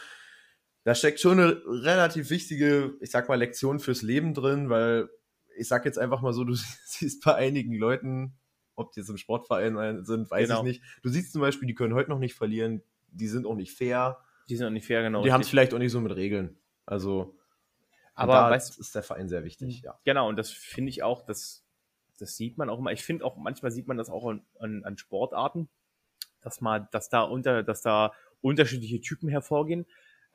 [0.85, 5.09] da steckt schon eine relativ wichtige, ich sag mal, Lektion fürs Leben drin, weil
[5.57, 6.53] ich sag jetzt einfach mal so, du
[6.85, 8.37] siehst bei einigen Leuten,
[8.75, 10.59] ob die jetzt im Sportverein sind, weiß genau.
[10.59, 10.83] ich nicht.
[11.01, 14.19] Du siehst zum Beispiel, die können heute noch nicht verlieren, die sind auch nicht fair.
[14.49, 15.23] Die sind auch nicht fair, genau.
[15.23, 16.57] Die haben es vielleicht auch nicht so mit Regeln.
[16.85, 17.37] Also,
[18.13, 19.99] aber da weißt, ist der Verein sehr wichtig, ja.
[20.03, 21.65] Genau, und das finde ich auch, das,
[22.17, 22.91] das sieht man auch immer.
[22.91, 25.69] Ich finde auch, manchmal sieht man das auch an, an, an Sportarten,
[26.41, 29.85] dass man, dass da unter, dass da unterschiedliche Typen hervorgehen.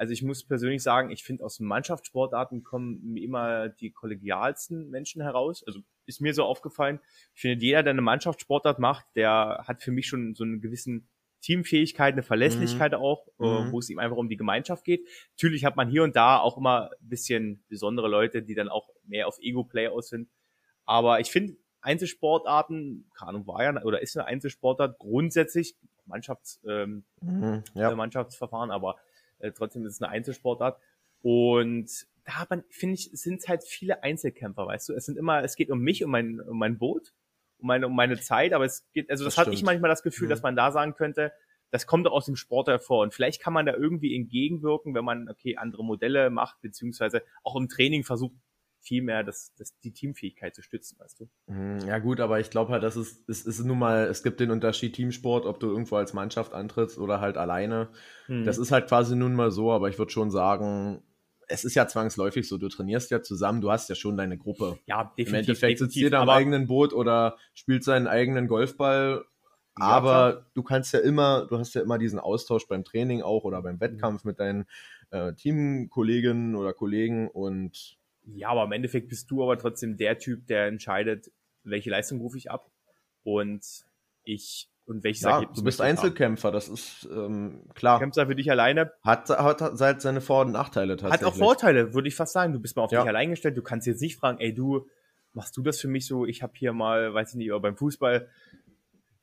[0.01, 5.63] Also ich muss persönlich sagen, ich finde aus Mannschaftssportarten kommen immer die kollegialsten Menschen heraus.
[5.67, 7.01] Also ist mir so aufgefallen.
[7.35, 11.11] Ich finde, jeder, der eine Mannschaftssportart macht, der hat für mich schon so einen gewissen
[11.43, 12.99] Teamfähigkeit, eine Verlässlichkeit mhm.
[12.99, 13.73] auch, äh, mhm.
[13.73, 15.07] wo es ihm einfach um die Gemeinschaft geht.
[15.33, 18.89] Natürlich hat man hier und da auch immer ein bisschen besondere Leute, die dann auch
[19.05, 20.31] mehr auf Ego-Play aus sind.
[20.87, 27.05] Aber ich finde, Einzelsportarten, keine Ahnung, war ja oder ist eine Einzelsportart grundsätzlich Mannschafts, ähm,
[27.21, 27.95] mhm, ja.
[27.95, 28.97] Mannschaftsverfahren, aber
[29.41, 30.81] äh, trotzdem ist es eine Einzelsportart.
[31.23, 31.91] Und
[32.25, 34.95] da hat man, finde ich, sind es halt viele Einzelkämpfer, weißt du?
[34.95, 37.13] Es sind immer, es geht um mich, um mein, um mein Boot,
[37.59, 40.03] um meine, um meine Zeit, aber es geht, also das, das hatte ich manchmal das
[40.03, 40.31] Gefühl, mhm.
[40.31, 41.33] dass man da sagen könnte,
[41.71, 43.03] das kommt doch aus dem Sport hervor.
[43.03, 47.57] Und vielleicht kann man da irgendwie entgegenwirken, wenn man, okay, andere Modelle macht, beziehungsweise auch
[47.57, 48.35] im Training versucht,
[48.81, 51.29] viel mehr das, das, die Teamfähigkeit zu stützen, weißt du?
[51.47, 54.41] Mhm, ja gut, aber ich glaube halt, dass es, es ist nun mal, es gibt
[54.41, 57.91] den Unterschied Teamsport, ob du irgendwo als Mannschaft antrittst oder halt alleine.
[58.29, 58.45] Mhm.
[58.45, 61.03] Das ist halt quasi nun mal so, aber ich würde schon sagen,
[61.51, 64.79] es ist ja zwangsläufig so, du trainierst ja zusammen, du hast ja schon deine Gruppe.
[64.87, 65.29] Ja, definitiv.
[65.29, 69.25] Im Endeffekt sitzt jeder am eigenen Boot oder spielt seinen eigenen Golfball.
[69.79, 70.47] Ja, aber klar.
[70.55, 73.81] du kannst ja immer, du hast ja immer diesen Austausch beim Training auch oder beim
[73.81, 74.67] Wettkampf mit deinen
[75.11, 77.99] äh, Teamkolleginnen oder Kollegen und
[78.35, 81.31] ja, aber im Endeffekt bist du aber trotzdem der Typ, der entscheidet,
[81.65, 82.71] welche Leistung rufe ich ab
[83.23, 83.65] und
[84.25, 85.59] ich und welches ja, Ergebnis.
[85.59, 86.55] Du bist Einzelkämpfer, haben.
[86.55, 88.01] das ist ähm, klar.
[88.01, 88.93] Kämpfer für dich alleine.
[89.05, 91.27] Hat, hat, hat seine Vor- und Nachteile tatsächlich.
[91.27, 92.53] Hat auch Vorteile, würde ich fast sagen.
[92.53, 93.03] Du bist mal auf ja.
[93.03, 93.57] dich allein gestellt.
[93.57, 94.89] Du kannst jetzt nicht fragen, ey, du,
[95.33, 96.27] machst du das für mich so?
[96.27, 98.29] Ich habe hier mal, weiß ich nicht, beim Fußball,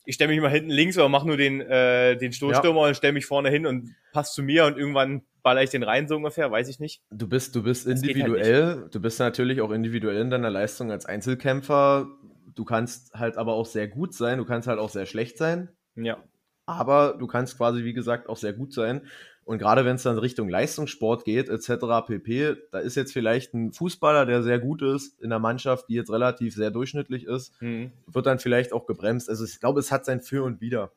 [0.08, 2.88] ich stelle mich mal hinten links oder mach nur den, äh, den Stoßstürmer ja.
[2.88, 6.08] und stelle mich vorne hin und passt zu mir und irgendwann baller ich den rein,
[6.08, 7.02] so ungefähr, weiß ich nicht.
[7.10, 10.90] Du bist, du bist halt individuell, halt du bist natürlich auch individuell in deiner Leistung
[10.90, 12.08] als Einzelkämpfer.
[12.54, 15.68] Du kannst halt aber auch sehr gut sein, du kannst halt auch sehr schlecht sein.
[15.94, 16.24] Ja.
[16.64, 19.02] Aber du kannst quasi, wie gesagt, auch sehr gut sein.
[19.48, 23.72] Und gerade wenn es dann Richtung Leistungssport geht, etc., pp., da ist jetzt vielleicht ein
[23.72, 27.90] Fußballer, der sehr gut ist in der Mannschaft, die jetzt relativ sehr durchschnittlich ist, mhm.
[28.06, 29.30] wird dann vielleicht auch gebremst.
[29.30, 30.92] Also ich glaube, es hat sein Für und Wider.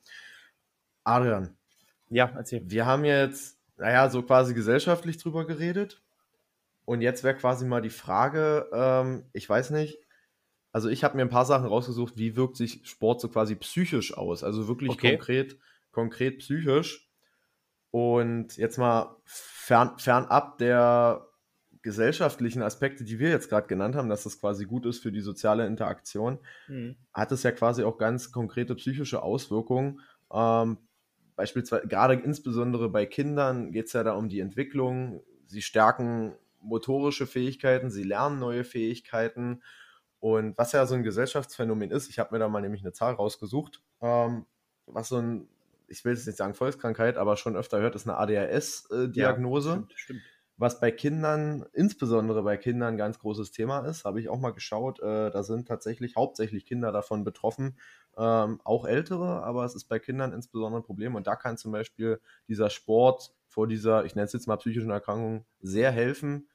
[1.06, 1.56] Adrian.
[2.10, 2.62] Ja, erzähl.
[2.66, 6.02] Wir haben jetzt, naja, so quasi gesellschaftlich drüber geredet.
[6.84, 9.98] Und jetzt wäre quasi mal die Frage, ähm, ich weiß nicht,
[10.74, 14.18] also ich habe mir ein paar Sachen rausgesucht, wie wirkt sich Sport so quasi psychisch
[14.18, 14.44] aus?
[14.44, 15.12] Also wirklich okay.
[15.12, 15.58] konkret,
[15.94, 17.08] konkret psychisch.
[17.92, 21.28] Und jetzt mal fern, fernab der
[21.82, 25.22] gesellschaftlichen Aspekte, die wir jetzt gerade genannt haben, dass das quasi gut ist für die
[25.22, 26.96] soziale Interaktion, mhm.
[27.14, 30.00] hat es ja quasi auch ganz konkrete psychische Auswirkungen.
[30.32, 30.78] Ähm,
[31.36, 35.22] beispielsweise, gerade insbesondere bei Kindern geht es ja da um die Entwicklung.
[35.48, 39.64] Sie stärken motorische Fähigkeiten, sie lernen neue Fähigkeiten.
[40.20, 43.16] Und was ja so ein Gesellschaftsphänomen ist, ich habe mir da mal nämlich eine Zahl
[43.16, 44.46] rausgesucht, ähm,
[44.86, 45.48] was so ein
[45.92, 49.70] ich will jetzt nicht sagen Volkskrankheit, aber schon öfter hört, ist eine ADHS-Diagnose.
[49.70, 50.22] Ja, stimmt, stimmt.
[50.58, 54.52] Was bei Kindern, insbesondere bei Kindern, ein ganz großes Thema ist, habe ich auch mal
[54.52, 55.00] geschaut.
[55.00, 57.80] Äh, da sind tatsächlich hauptsächlich Kinder davon betroffen,
[58.16, 61.16] ähm, auch ältere, aber es ist bei Kindern insbesondere ein Problem.
[61.16, 64.92] Und da kann zum Beispiel dieser Sport vor dieser, ich nenne es jetzt mal psychischen
[64.92, 66.48] Erkrankung, sehr helfen.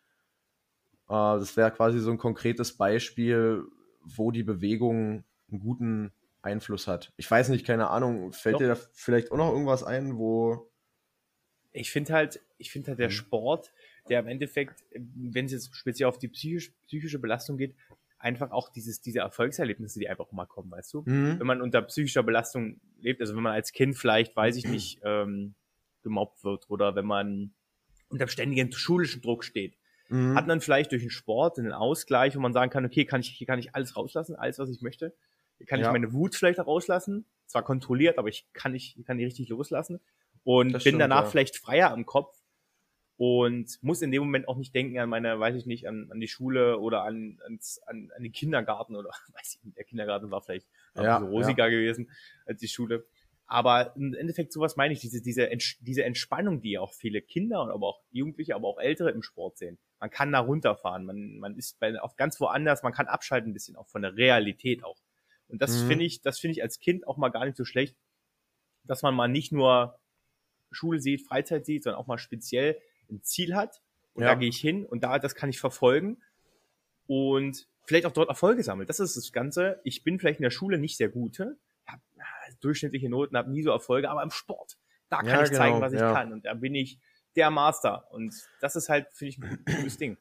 [1.08, 3.64] Äh, das wäre quasi so ein konkretes Beispiel,
[4.04, 6.12] wo die Bewegung einen guten
[6.46, 7.12] Einfluss hat.
[7.16, 8.60] Ich weiß nicht, keine Ahnung, fällt Doch.
[8.60, 10.70] dir da vielleicht auch noch irgendwas ein, wo.
[11.72, 13.12] Ich finde halt, ich finde halt der mhm.
[13.12, 13.72] Sport,
[14.08, 17.74] der im Endeffekt, wenn es jetzt speziell auf die psychisch, psychische Belastung geht,
[18.18, 21.02] einfach auch dieses, diese Erfolgserlebnisse, die einfach mal kommen, weißt du?
[21.04, 21.38] Mhm.
[21.38, 25.00] Wenn man unter psychischer Belastung lebt, also wenn man als Kind vielleicht, weiß ich nicht,
[25.04, 25.54] ähm,
[26.02, 27.52] gemobbt wird oder wenn man
[28.08, 29.76] unter ständigen schulischen Druck steht,
[30.08, 30.34] mhm.
[30.34, 33.28] hat man vielleicht durch den Sport einen Ausgleich, wo man sagen kann, okay, kann ich,
[33.28, 35.14] hier kann ich alles rauslassen, alles, was ich möchte.
[35.58, 35.86] Hier kann ja.
[35.86, 37.26] ich meine Wut vielleicht auch rauslassen.
[37.46, 40.00] Zwar kontrolliert, aber ich kann nicht, ich kann die richtig loslassen.
[40.44, 41.30] Und das bin stimmt, danach ja.
[41.30, 42.36] vielleicht freier am Kopf
[43.16, 46.20] und muss in dem Moment auch nicht denken an meine, weiß ich nicht, an, an
[46.20, 50.30] die Schule oder an, ans, an, an den Kindergarten oder weiß ich nicht, der Kindergarten
[50.30, 51.70] war vielleicht ja, so rosiger ja.
[51.70, 52.10] gewesen
[52.44, 53.06] als die Schule.
[53.48, 55.48] Aber im Endeffekt sowas meine ich, diese, diese,
[55.80, 59.56] diese Entspannung, die auch viele Kinder und aber auch Jugendliche, aber auch Ältere im Sport
[59.56, 59.78] sehen.
[60.00, 63.54] Man kann da runterfahren, man, man ist bei, auf ganz woanders, man kann abschalten ein
[63.54, 65.00] bisschen auch von der Realität auch.
[65.48, 65.88] Und das mhm.
[65.88, 67.96] finde ich, das finde ich als Kind auch mal gar nicht so schlecht,
[68.84, 69.98] dass man mal nicht nur
[70.70, 72.80] Schule sieht, Freizeit sieht, sondern auch mal speziell
[73.10, 73.80] ein Ziel hat.
[74.14, 74.30] Und ja.
[74.30, 76.22] da gehe ich hin und da, das kann ich verfolgen
[77.06, 78.86] und vielleicht auch dort Erfolge sammeln.
[78.86, 79.80] Das ist das Ganze.
[79.84, 82.02] Ich bin vielleicht in der Schule nicht sehr gute, habe
[82.60, 84.78] durchschnittliche Noten, habe nie so Erfolge, aber im Sport,
[85.08, 86.12] da kann ja, ich genau, zeigen, was ich ja.
[86.12, 86.32] kann.
[86.32, 86.98] Und da bin ich
[87.36, 88.10] der Master.
[88.10, 90.16] Und das ist halt, finde ich, ein gutes Ding.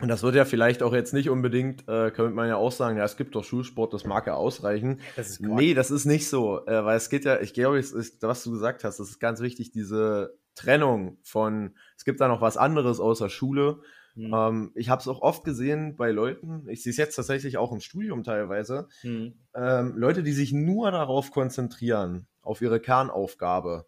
[0.00, 2.98] Und das wird ja vielleicht auch jetzt nicht unbedingt, äh, könnte man ja auch sagen,
[2.98, 5.00] ja, es gibt doch Schulsport, das mag ja ausreichen.
[5.16, 8.22] Das nee, das ist nicht so, äh, weil es geht ja, ich glaube, es ist,
[8.22, 12.42] was du gesagt hast, das ist ganz wichtig, diese Trennung von, es gibt da noch
[12.42, 13.80] was anderes außer Schule.
[14.16, 14.34] Mhm.
[14.34, 17.72] Ähm, ich habe es auch oft gesehen bei Leuten, ich sehe es jetzt tatsächlich auch
[17.72, 19.34] im Studium teilweise, mhm.
[19.54, 23.86] ähm, Leute, die sich nur darauf konzentrieren, auf ihre Kernaufgabe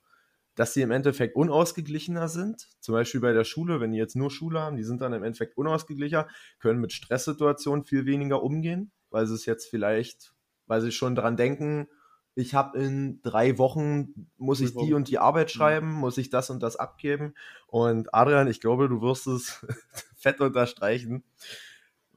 [0.58, 2.66] dass sie im Endeffekt unausgeglichener sind.
[2.80, 5.22] Zum Beispiel bei der Schule, wenn die jetzt nur Schule haben, die sind dann im
[5.22, 6.26] Endeffekt unausgeglichener,
[6.58, 10.34] können mit Stresssituationen viel weniger umgehen, weil sie es jetzt vielleicht,
[10.66, 11.86] weil sie schon dran denken,
[12.34, 15.58] ich habe in drei Wochen, muss ich die und die Arbeit mhm.
[15.58, 17.34] schreiben, muss ich das und das abgeben.
[17.68, 19.64] Und Adrian, ich glaube, du wirst es
[20.16, 21.22] fett unterstreichen,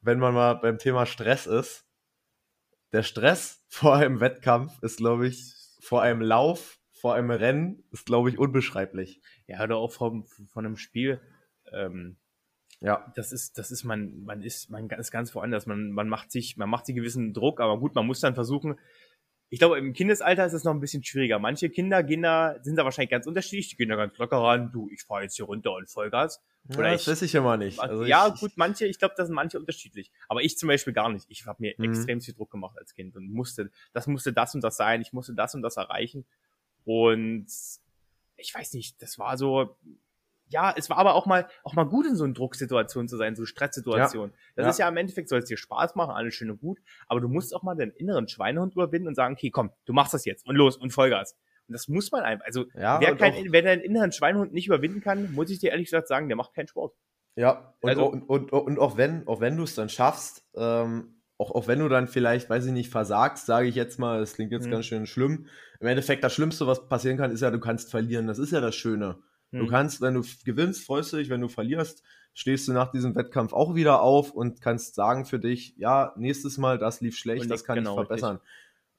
[0.02, 1.86] wenn man mal beim Thema Stress ist.
[2.92, 8.06] Der Stress vor einem Wettkampf ist, glaube ich, vor einem Lauf vor einem Rennen ist,
[8.06, 9.22] glaube ich, unbeschreiblich.
[9.48, 11.20] Ja, oder auch vom, von einem Spiel.
[11.74, 12.18] Ähm,
[12.80, 13.12] ja.
[13.16, 15.66] Das ist, das ist, man, man ist, man ist ganz woanders.
[15.66, 18.76] Man, man macht sich, man macht sich gewissen Druck, aber gut, man muss dann versuchen,
[19.54, 21.38] Ich glaube, im Kindesalter ist es noch ein bisschen schwieriger.
[21.38, 23.68] Manche Kinder da, sind da wahrscheinlich ganz unterschiedlich.
[23.68, 24.72] Die gehen da ganz locker ran.
[24.72, 26.42] Du, ich fahre jetzt hier runter und Vollgas.
[26.70, 27.78] Oder ja, das ich, weiß ich immer nicht.
[27.80, 30.10] Also ja, ich, gut, manche, ich glaube, da sind manche unterschiedlich.
[30.30, 31.26] Aber ich zum Beispiel gar nicht.
[31.28, 31.84] Ich habe mir mhm.
[31.84, 35.02] extrem viel Druck gemacht als Kind und musste, das musste das und das sein.
[35.02, 36.26] Ich musste das und das erreichen.
[36.86, 37.48] Und
[38.38, 39.78] ich weiß nicht, das war so,
[40.50, 43.36] ja, es war aber auch mal, auch mal gut in so einer Drucksituation zu sein,
[43.36, 44.30] so Stresssituation.
[44.30, 44.36] Ja.
[44.56, 44.70] Das ja.
[44.70, 47.30] ist ja im Endeffekt, soll es dir Spaß machen, alles schön und gut, aber du
[47.30, 50.46] musst auch mal deinen inneren Schweinehund überwinden und sagen, okay, komm, du machst das jetzt
[50.48, 51.38] und los und Vollgas.
[51.67, 52.46] Und das muss man einfach.
[52.46, 55.86] Also, ja, wer, kein, wer deinen inneren Schweinehund nicht überwinden kann, muss ich dir ehrlich
[55.86, 56.94] gesagt sagen, der macht keinen Sport.
[57.36, 61.21] Ja, und, also, und, und, und, auch wenn, auch wenn du es dann schaffst, ähm,
[61.42, 64.34] auch, auch wenn du dann vielleicht, weiß ich nicht, versagst, sage ich jetzt mal, das
[64.34, 64.72] klingt jetzt mhm.
[64.72, 65.48] ganz schön schlimm.
[65.80, 68.28] Im Endeffekt, das Schlimmste, was passieren kann, ist ja, du kannst verlieren.
[68.28, 69.18] Das ist ja das Schöne.
[69.52, 69.68] Du hm.
[69.68, 73.52] kannst, wenn du gewinnst, freust du dich, wenn du verlierst, stehst du nach diesem Wettkampf
[73.52, 77.66] auch wieder auf und kannst sagen für dich, ja, nächstes Mal, das lief schlecht, das
[77.66, 78.40] kann genau, ich verbessern.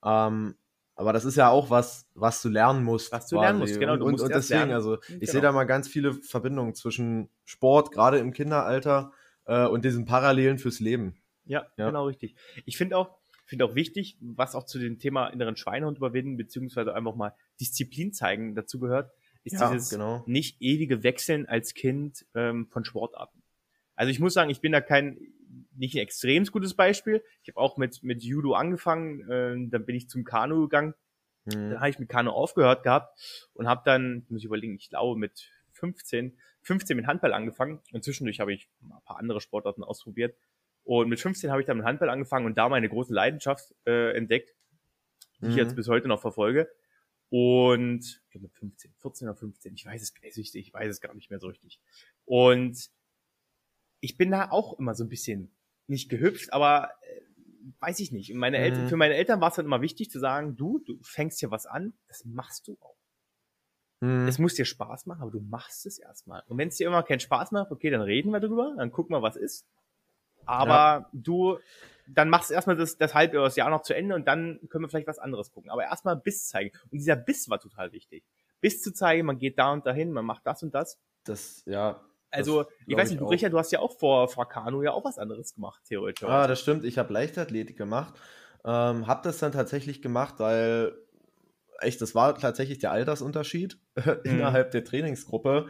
[0.04, 0.56] Ähm,
[0.94, 3.12] aber das ist ja auch was, was du lernen musst.
[3.12, 3.96] Was du lernen musst, genau.
[3.96, 4.74] Du und, und deswegen, lernen.
[4.74, 5.32] also ich genau.
[5.32, 9.12] sehe da mal ganz viele Verbindungen zwischen Sport, gerade im Kinderalter,
[9.46, 11.21] äh, und diesen Parallelen fürs Leben.
[11.44, 11.86] Ja, ja.
[11.86, 12.34] genau richtig.
[12.64, 16.94] Ich finde auch, finde auch wichtig, was auch zu dem Thema inneren Schweinehund überwinden, beziehungsweise
[16.94, 19.12] einfach mal Disziplin zeigen dazu gehört,
[19.44, 20.22] ist ja, dieses genau.
[20.26, 23.42] nicht ewige Wechseln als Kind ähm, von Sportarten.
[23.96, 25.18] Also ich muss sagen, ich bin da kein
[25.74, 27.22] nicht ein extrem gutes Beispiel.
[27.42, 30.94] Ich habe auch mit mit Judo angefangen, äh, dann bin ich zum Kanu gegangen.
[31.44, 31.70] Mhm.
[31.70, 35.18] Dann habe ich mit Kanu aufgehört gehabt und habe dann, muss ich überlegen, ich glaube
[35.18, 40.36] mit 15, 15 mit Handball angefangen und zwischendurch habe ich ein paar andere Sportarten ausprobiert.
[40.84, 44.16] Und mit 15 habe ich dann mit Handball angefangen und da meine große Leidenschaft äh,
[44.16, 44.54] entdeckt,
[45.40, 45.50] die mhm.
[45.50, 46.68] ich jetzt bis heute noch verfolge.
[47.30, 51.14] Und ich glaube mit 15, 14 oder 15, ich weiß es, ich weiß es gar
[51.14, 51.80] nicht mehr so richtig.
[52.24, 52.90] Und
[54.00, 55.50] ich bin da auch immer so ein bisschen
[55.86, 57.20] nicht gehüpft, aber äh,
[57.80, 58.32] weiß ich nicht.
[58.32, 58.64] Und meine mhm.
[58.64, 61.50] Eltern, für meine Eltern war es dann immer wichtig zu sagen, du, du fängst hier
[61.50, 62.96] was an, das machst du auch.
[64.00, 64.26] Mhm.
[64.26, 66.42] Es muss dir Spaß machen, aber du machst es erstmal.
[66.48, 69.14] Und wenn es dir immer keinen Spaß macht, okay, dann reden wir drüber, dann gucken
[69.14, 69.66] wir, was ist.
[70.46, 71.08] Aber ja.
[71.12, 71.58] du
[72.14, 74.84] dann machst du erstmal das, das halbe das Jahr noch zu Ende und dann können
[74.84, 75.70] wir vielleicht was anderes gucken.
[75.70, 76.76] Aber erstmal Biss zeigen.
[76.90, 78.24] Und dieser Biss war total wichtig.
[78.60, 80.98] Biss zu zeigen, man geht da und dahin, man macht das und das.
[81.24, 82.00] Das, ja.
[82.30, 85.18] Also, ich weiß nicht, du, Richard, du hast ja auch vor, Kanu ja auch was
[85.18, 86.26] anderes gemacht, theoretisch.
[86.26, 86.84] Ah, das stimmt.
[86.84, 88.14] Ich habe Leichtathletik gemacht.
[88.64, 90.94] Ähm, habe das dann tatsächlich gemacht, weil
[91.80, 94.20] echt, das war tatsächlich der Altersunterschied mhm.
[94.24, 95.66] innerhalb der Trainingsgruppe.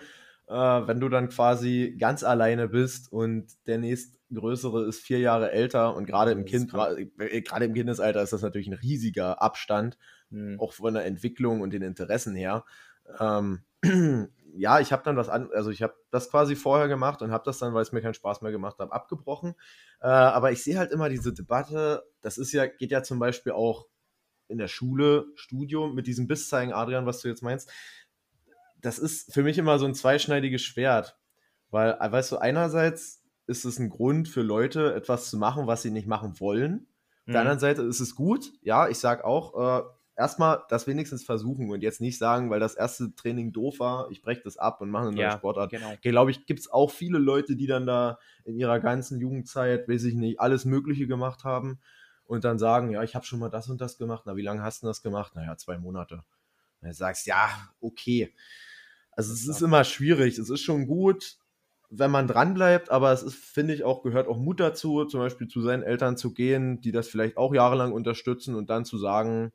[0.53, 5.51] Äh, wenn du dann quasi ganz alleine bist und der nächst größere ist vier Jahre
[5.51, 9.97] älter und gerade im Kind, äh, gerade im Kindesalter ist das natürlich ein riesiger Abstand,
[10.29, 10.61] mhm.
[10.61, 12.67] auch von der Entwicklung und den Interessen her.
[13.19, 13.62] Ähm,
[14.55, 17.45] ja, ich habe dann was an, also ich habe das quasi vorher gemacht und habe
[17.47, 19.55] das dann, weil es mir keinen Spaß mehr gemacht hat, abgebrochen.
[20.03, 23.53] Äh, aber ich sehe halt immer diese Debatte, das ist ja, geht ja zum Beispiel
[23.53, 23.87] auch
[24.49, 27.71] in der Schule, Studium mit diesem Biss zeigen, Adrian, was du jetzt meinst.
[28.83, 31.18] Das ist für mich immer so ein zweischneidiges Schwert.
[31.71, 35.90] Weil, weißt du, einerseits ist es ein Grund für Leute, etwas zu machen, was sie
[35.90, 36.87] nicht machen wollen.
[37.23, 37.33] Auf mhm.
[37.33, 38.53] der anderen Seite ist es gut.
[38.61, 39.83] Ja, ich sage auch, äh,
[40.16, 44.23] erstmal das wenigstens versuchen und jetzt nicht sagen, weil das erste Training doof war, ich
[44.23, 45.71] breche das ab und mache eine neue ja, Sportart.
[45.71, 45.95] Genau.
[46.03, 50.05] Glaube ich, gibt es auch viele Leute, die dann da in ihrer ganzen Jugendzeit, weiß
[50.05, 51.81] ich nicht, alles Mögliche gemacht haben
[52.25, 54.25] und dann sagen, ja, ich habe schon mal das und das gemacht.
[54.27, 55.35] Na, wie lange hast du das gemacht?
[55.35, 56.16] Naja, zwei Monate.
[56.16, 57.49] Und dann sagst, ja,
[57.81, 58.35] okay.
[59.12, 60.38] Also es ist immer schwierig.
[60.38, 61.37] Es ist schon gut,
[61.90, 65.48] wenn man dranbleibt, aber es ist, finde ich, auch gehört auch Mut dazu, zum Beispiel
[65.48, 69.53] zu seinen Eltern zu gehen, die das vielleicht auch jahrelang unterstützen und dann zu sagen,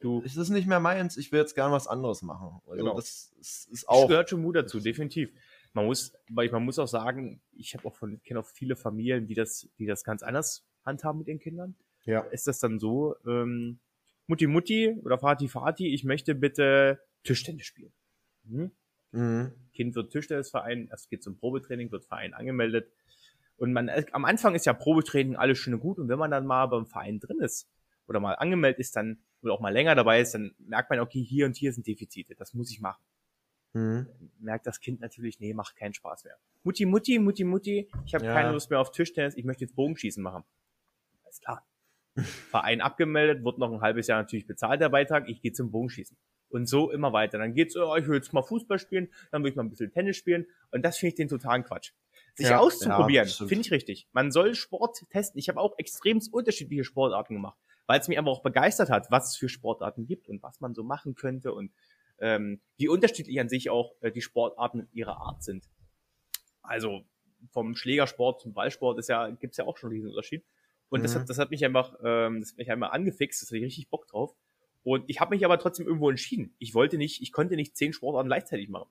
[0.00, 2.60] du, es ist nicht mehr meins, ich will jetzt gern was anderes machen.
[2.66, 2.94] Also genau.
[2.94, 4.04] das ist, ist auch.
[4.04, 5.32] Es gehört schon Mut dazu, definitiv.
[5.72, 9.26] Man muss, weil man muss auch sagen, ich habe auch von, kenne auch viele Familien,
[9.26, 11.74] die das, die das ganz anders handhaben mit ihren Kindern.
[12.04, 12.20] Ja.
[12.20, 13.80] Ist das dann so, ähm,
[14.26, 17.92] Mutti Mutti oder Vati Vati, ich möchte bitte Tischtennis spielen.
[18.48, 18.70] Hm?
[19.14, 19.52] Mhm.
[19.72, 22.90] Kind wird Tischtennisverein, erst geht zum Probetraining, wird Verein angemeldet.
[23.56, 25.98] Und man, am Anfang ist ja Probetraining alles schön und gut.
[25.98, 27.68] Und wenn man dann mal beim Verein drin ist
[28.08, 31.22] oder mal angemeldet ist, dann, oder auch mal länger dabei ist, dann merkt man, okay,
[31.22, 32.34] hier und hier sind Defizite.
[32.34, 33.02] Das muss ich machen.
[33.72, 34.08] Mhm.
[34.40, 36.36] Merkt das Kind natürlich, nee, macht keinen Spaß mehr.
[36.64, 38.32] Mutti, Mutti, Mutti, Mutti, ich habe ja.
[38.32, 40.44] keine Lust mehr auf Tischtennis, ich möchte jetzt Bogenschießen machen.
[41.24, 41.66] Alles klar.
[42.50, 46.16] Verein abgemeldet, wird noch ein halbes Jahr natürlich bezahlt, der Beitrag, ich gehe zum Bogenschießen.
[46.54, 47.38] Und so immer weiter.
[47.38, 49.90] Dann geht's, oh, ich will jetzt mal Fußball spielen, dann will ich mal ein bisschen
[49.90, 50.46] Tennis spielen.
[50.70, 51.90] Und das finde ich den totalen Quatsch.
[52.36, 54.06] Sich ja, auszuprobieren, ja, finde ich richtig.
[54.12, 55.40] Man soll Sport testen.
[55.40, 59.30] Ich habe auch extrem unterschiedliche Sportarten gemacht, weil es mich einfach auch begeistert hat, was
[59.30, 61.72] es für Sportarten gibt und was man so machen könnte und
[62.20, 65.68] ähm, wie unterschiedlich an sich auch äh, die Sportarten ihrer Art sind.
[66.62, 67.02] Also
[67.50, 70.44] vom Schlägersport zum Ballsport ist ja, gibt's ja auch schon diesen Unterschied.
[70.88, 71.02] Und mhm.
[71.02, 73.64] das, hat, das hat mich einfach, ähm, das hat mich einmal angefixt, das hatte ich
[73.64, 74.36] richtig Bock drauf.
[74.84, 76.54] Und ich habe mich aber trotzdem irgendwo entschieden.
[76.58, 78.90] Ich wollte nicht, ich konnte nicht zehn Sportarten gleichzeitig machen.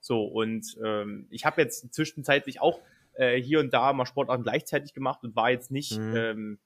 [0.00, 2.80] So, und ähm, ich habe jetzt zwischenzeitlich auch
[3.14, 6.16] äh, hier und da mal Sportarten gleichzeitig gemacht und war jetzt nicht, mhm.
[6.16, 6.58] ähm,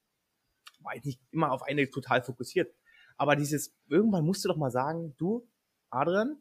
[0.80, 2.72] war jetzt nicht immer auf eine total fokussiert.
[3.16, 5.48] Aber dieses, irgendwann musst du doch mal sagen, du,
[5.90, 6.36] Adrian,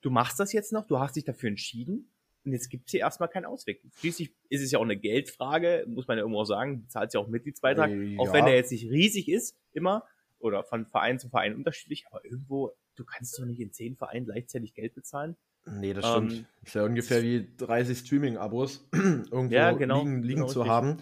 [0.00, 2.10] du machst das jetzt noch, du hast dich dafür entschieden
[2.44, 3.82] und jetzt gibt's hier erstmal keinen Ausweg.
[3.96, 7.20] Schließlich ist es ja auch eine Geldfrage, muss man ja irgendwo auch sagen, zahlt ja
[7.20, 8.20] auch Mitgliedsbeitrag, äh, ja.
[8.20, 10.04] auch wenn der jetzt nicht riesig ist, immer,
[10.40, 14.26] oder von Verein zu Verein unterschiedlich, aber irgendwo, du kannst doch nicht in zehn Vereinen
[14.26, 15.36] gleichzeitig Geld bezahlen.
[15.66, 16.32] Nee, das stimmt.
[16.32, 20.72] Ähm, ist ja ungefähr wie 30 Streaming-Abos irgendwo ja, genau, liegen, liegen genau zu richtig.
[20.72, 20.96] haben.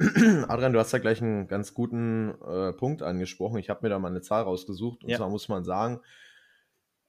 [0.48, 3.58] Adrian, du hast da gleich einen ganz guten äh, Punkt angesprochen.
[3.58, 5.04] Ich habe mir da mal eine Zahl rausgesucht.
[5.04, 5.18] Und ja.
[5.18, 6.00] zwar muss man sagen,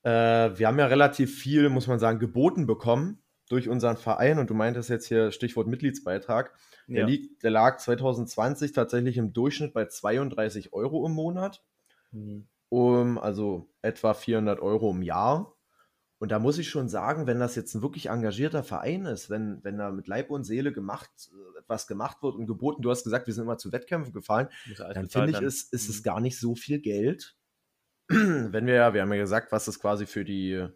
[0.03, 3.22] äh, wir haben ja relativ viel, muss man sagen, geboten bekommen
[3.53, 4.39] durch unseren Verein.
[4.39, 6.53] Und du meintest jetzt hier Stichwort Mitgliedsbeitrag.
[6.87, 7.05] Der, ja.
[7.05, 11.63] liegt, der lag 2020 tatsächlich im Durchschnitt bei 32 Euro im Monat.
[12.11, 12.47] Mhm.
[12.69, 15.55] Um, also etwa 400 Euro im Jahr.
[16.17, 19.63] Und da muss ich schon sagen, wenn das jetzt ein wirklich engagierter Verein ist, wenn,
[19.63, 21.11] wenn da mit Leib und Seele gemacht,
[21.59, 25.09] etwas gemacht wird und geboten, du hast gesagt, wir sind immer zu Wettkämpfen gefahren, dann
[25.09, 25.93] finde ich, ist, ist mhm.
[25.93, 27.35] es gar nicht so viel Geld.
[28.07, 30.67] wenn wir ja, wir haben ja gesagt, was das quasi für die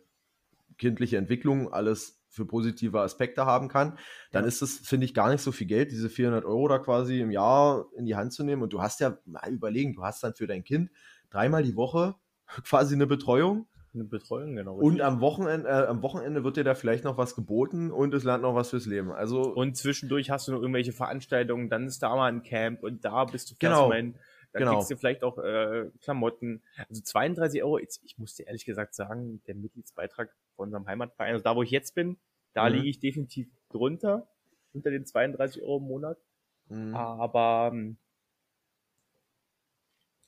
[0.78, 3.98] kindliche Entwicklung alles für positive Aspekte haben kann,
[4.32, 4.48] dann ja.
[4.48, 7.32] ist es, finde ich, gar nicht so viel Geld, diese 400 Euro da quasi im
[7.32, 8.62] Jahr in die Hand zu nehmen.
[8.62, 10.92] Und du hast ja mal überlegen, du hast dann für dein Kind
[11.30, 12.16] dreimal die Woche
[12.63, 14.76] quasi eine Betreuung eine Betreuung, genau.
[14.76, 18.24] Und am Wochenende, äh, am Wochenende wird dir da vielleicht noch was geboten und es
[18.24, 19.12] lernt noch was fürs Leben.
[19.12, 23.04] Also und zwischendurch hast du noch irgendwelche Veranstaltungen, dann ist da mal ein Camp und
[23.04, 23.90] da bist du genau.
[23.90, 24.16] Mein,
[24.60, 24.78] dann genau.
[24.78, 26.62] kriegst du vielleicht auch äh, Klamotten.
[26.89, 31.34] Also 32 Euro, jetzt, ich muss dir ehrlich gesagt sagen, der Mitgliedsbeitrag von unserem Heimatverein,
[31.34, 32.17] also da wo ich jetzt bin,
[32.54, 32.76] da mhm.
[32.76, 34.28] liege ich definitiv drunter,
[34.74, 36.17] unter den 32 Euro im Monat.
[36.70, 36.96] Mhm.
[36.96, 37.98] Aber ähm,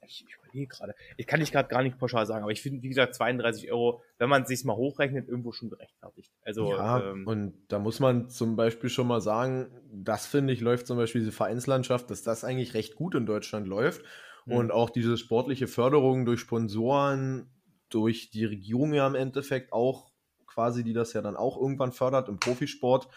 [0.09, 0.95] ich, ich überlege gerade.
[1.17, 4.01] Ich kann nicht gerade gar nicht pauschal sagen, aber ich finde, wie gesagt, 32 Euro,
[4.17, 6.31] wenn man sich mal hochrechnet, irgendwo schon gerechtfertigt.
[6.43, 10.61] Also, ja, ähm, und da muss man zum Beispiel schon mal sagen, das finde ich,
[10.61, 14.03] läuft zum Beispiel diese Vereinslandschaft, dass das eigentlich recht gut in Deutschland läuft.
[14.45, 14.53] Mhm.
[14.53, 17.49] Und auch diese sportliche Förderung durch Sponsoren,
[17.89, 20.11] durch die Regierung ja im Endeffekt auch
[20.47, 23.07] quasi, die das ja dann auch irgendwann fördert im Profisport.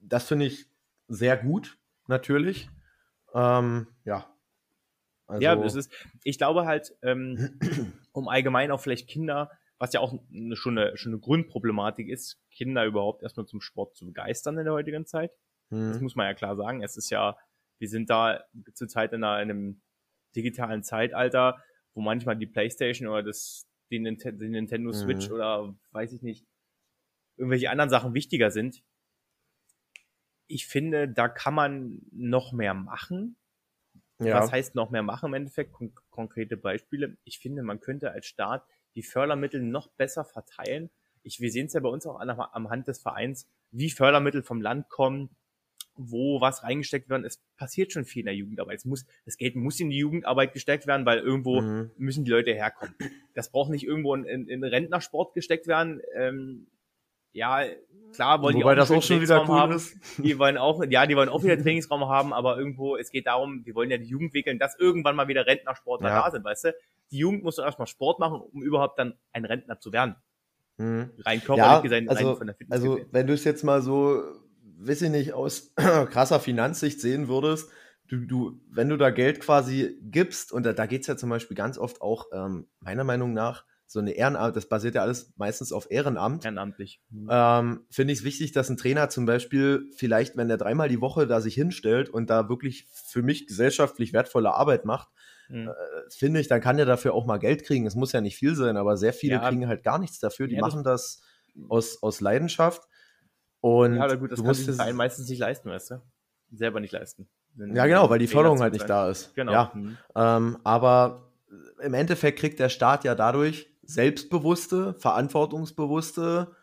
[0.00, 0.66] Das finde ich
[1.08, 2.68] sehr gut, natürlich.
[3.34, 4.33] Ähm, ja,
[5.26, 7.58] also ja, das ist, ich glaube halt, ähm,
[8.12, 12.40] um allgemein auch vielleicht Kinder, was ja auch eine, schon, eine, schon eine Grundproblematik ist,
[12.50, 15.32] Kinder überhaupt erstmal zum Sport zu begeistern in der heutigen Zeit.
[15.70, 15.92] Mhm.
[15.92, 16.82] Das muss man ja klar sagen.
[16.82, 17.36] Es ist ja,
[17.78, 19.82] wir sind da zurzeit in, einer, in einem
[20.36, 21.62] digitalen Zeitalter,
[21.94, 25.34] wo manchmal die Playstation oder das, die, Nintendo, die Nintendo Switch mhm.
[25.34, 26.46] oder weiß ich nicht,
[27.36, 28.82] irgendwelche anderen Sachen wichtiger sind.
[30.46, 33.36] Ich finde, da kann man noch mehr machen.
[34.18, 34.40] Ja.
[34.40, 35.72] Was heißt noch mehr machen im Endeffekt?
[35.72, 37.16] Kon konkrete Beispiele.
[37.24, 40.90] Ich finde, man könnte als Staat die Fördermittel noch besser verteilen.
[41.22, 44.42] Ich, wir sehen es ja bei uns auch an, am Hand des Vereins, wie Fördermittel
[44.42, 45.30] vom Land kommen,
[45.96, 47.24] wo was reingesteckt werden.
[47.24, 48.78] Es passiert schon viel in der Jugendarbeit.
[48.78, 51.90] Es muss, das Geld muss in die Jugendarbeit gesteckt werden, weil irgendwo mhm.
[51.96, 52.94] müssen die Leute herkommen.
[53.34, 56.00] Das braucht nicht irgendwo in, in, in Rentnersport gesteckt werden.
[56.14, 56.68] Ähm,
[57.34, 57.64] ja,
[58.14, 59.72] klar wollen Wobei die auch, das auch schon wieder cool haben.
[59.74, 59.96] ist.
[60.18, 63.66] Die wollen auch, ja, die wollen auch wieder Trainingsraum haben, aber irgendwo, es geht darum,
[63.66, 66.22] wir wollen ja die Jugend wickeln, dass irgendwann mal wieder Rentnersportler ja.
[66.22, 66.74] da sind, weißt du?
[67.10, 70.14] Die Jugend muss doch erstmal Sport machen, um überhaupt dann ein Rentner zu werden.
[70.76, 71.10] Mhm.
[71.18, 73.82] Rein körperlich ja, gesehen, also, rein von der Fitness Also, wenn du es jetzt mal
[73.82, 74.22] so,
[74.78, 77.68] weiß ich nicht, aus krasser Finanzsicht sehen würdest,
[78.06, 81.30] du, du, wenn du da Geld quasi gibst, und da, da geht es ja zum
[81.30, 85.32] Beispiel ganz oft auch, ähm, meiner Meinung nach, so eine Ehrenamt, das basiert ja alles
[85.36, 86.44] meistens auf Ehrenamt.
[86.44, 87.00] Ehrenamtlich.
[87.10, 87.28] Mhm.
[87.30, 91.00] Ähm, Finde ich es wichtig, dass ein Trainer zum Beispiel vielleicht, wenn der dreimal die
[91.00, 95.08] Woche da sich hinstellt und da wirklich für mich gesellschaftlich wertvolle Arbeit macht,
[95.48, 95.68] mhm.
[95.68, 95.72] äh,
[96.10, 97.86] finde ich, dann kann der dafür auch mal Geld kriegen.
[97.86, 99.48] Es muss ja nicht viel sein, aber sehr viele ja.
[99.48, 100.48] kriegen halt gar nichts dafür.
[100.48, 101.22] Die ja, machen das
[101.68, 102.82] aus, aus Leidenschaft.
[103.60, 106.02] Und ja, aber gut, das du sich ein meistens nicht leisten, weißt du?
[106.52, 107.28] Selber nicht leisten.
[107.56, 109.34] Ja, genau, weil die Förderung halt nicht da ist.
[109.34, 109.52] Genau.
[109.52, 109.72] Ja.
[109.74, 109.96] Mhm.
[110.16, 111.32] Ähm, aber
[111.80, 116.54] im Endeffekt kriegt der Staat ja dadurch selbstbewusste, verantwortungsbewusste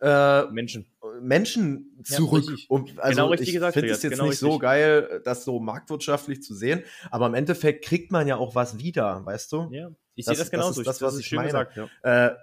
[0.00, 0.86] äh, Menschen.
[1.20, 2.44] Menschen zurück.
[2.46, 3.74] Ja, um, also genau richtig ich gesagt.
[3.74, 4.50] finde es jetzt genau nicht richtig.
[4.50, 8.78] so geil, das so marktwirtschaftlich zu sehen, aber im Endeffekt kriegt man ja auch was
[8.78, 9.68] wieder, weißt du?
[9.70, 10.82] Ja, ich sehe das genauso.
[10.82, 11.46] Das ist das, was ich meine.
[11.46, 12.26] Gesagt, ja.
[12.28, 12.36] äh,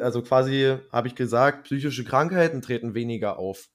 [0.00, 3.68] also quasi habe ich gesagt, psychische Krankheiten treten weniger auf.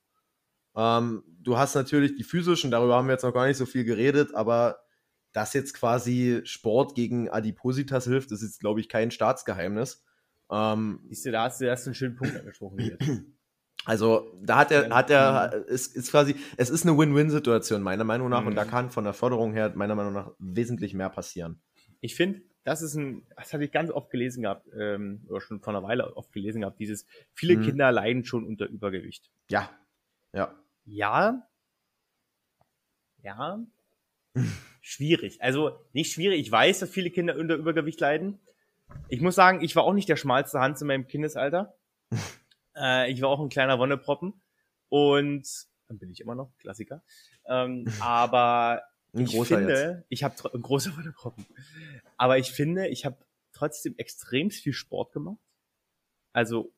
[0.76, 3.84] Ähm, du hast natürlich die physischen, darüber haben wir jetzt noch gar nicht so viel
[3.84, 4.80] geredet, aber
[5.34, 10.04] dass jetzt quasi Sport gegen Adipositas hilft, ist jetzt, glaube ich, kein Staatsgeheimnis.
[10.52, 12.98] Ähm, Siehst du, da hast du erst einen schönen Punkt angesprochen.
[13.84, 18.30] Also da hat er, hat er, ist, ist quasi, es ist eine Win-Win-Situation meiner Meinung
[18.30, 18.50] nach mhm.
[18.50, 18.70] und da mhm.
[18.70, 21.60] kann von der Förderung her meiner Meinung nach wesentlich mehr passieren.
[22.00, 25.62] Ich finde, das ist ein, das hatte ich ganz oft gelesen gehabt, ähm, oder schon
[25.62, 27.64] vor einer Weile oft gelesen gehabt, dieses, viele mhm.
[27.64, 29.32] Kinder leiden schon unter Übergewicht.
[29.50, 29.70] Ja.
[30.32, 30.54] Ja.
[30.86, 31.48] Ja.
[33.24, 33.60] Ja.
[34.82, 35.42] schwierig.
[35.42, 36.42] Also nicht schwierig.
[36.42, 38.40] Ich weiß, dass viele Kinder unter Übergewicht leiden.
[39.08, 41.78] Ich muss sagen, ich war auch nicht der schmalste Hans in meinem Kindesalter.
[42.76, 44.42] äh, ich war auch ein kleiner Wonneproppen.
[44.90, 45.48] Und
[45.88, 47.04] dann bin ich immer noch, Klassiker.
[47.46, 50.06] Ähm, aber ich finde, jetzt.
[50.10, 51.46] ich habe ein großer Wonneproppen.
[52.18, 53.18] Aber ich finde, ich habe
[53.54, 55.40] trotzdem extrem viel Sport gemacht.
[56.34, 56.74] Also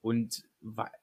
[0.00, 0.44] und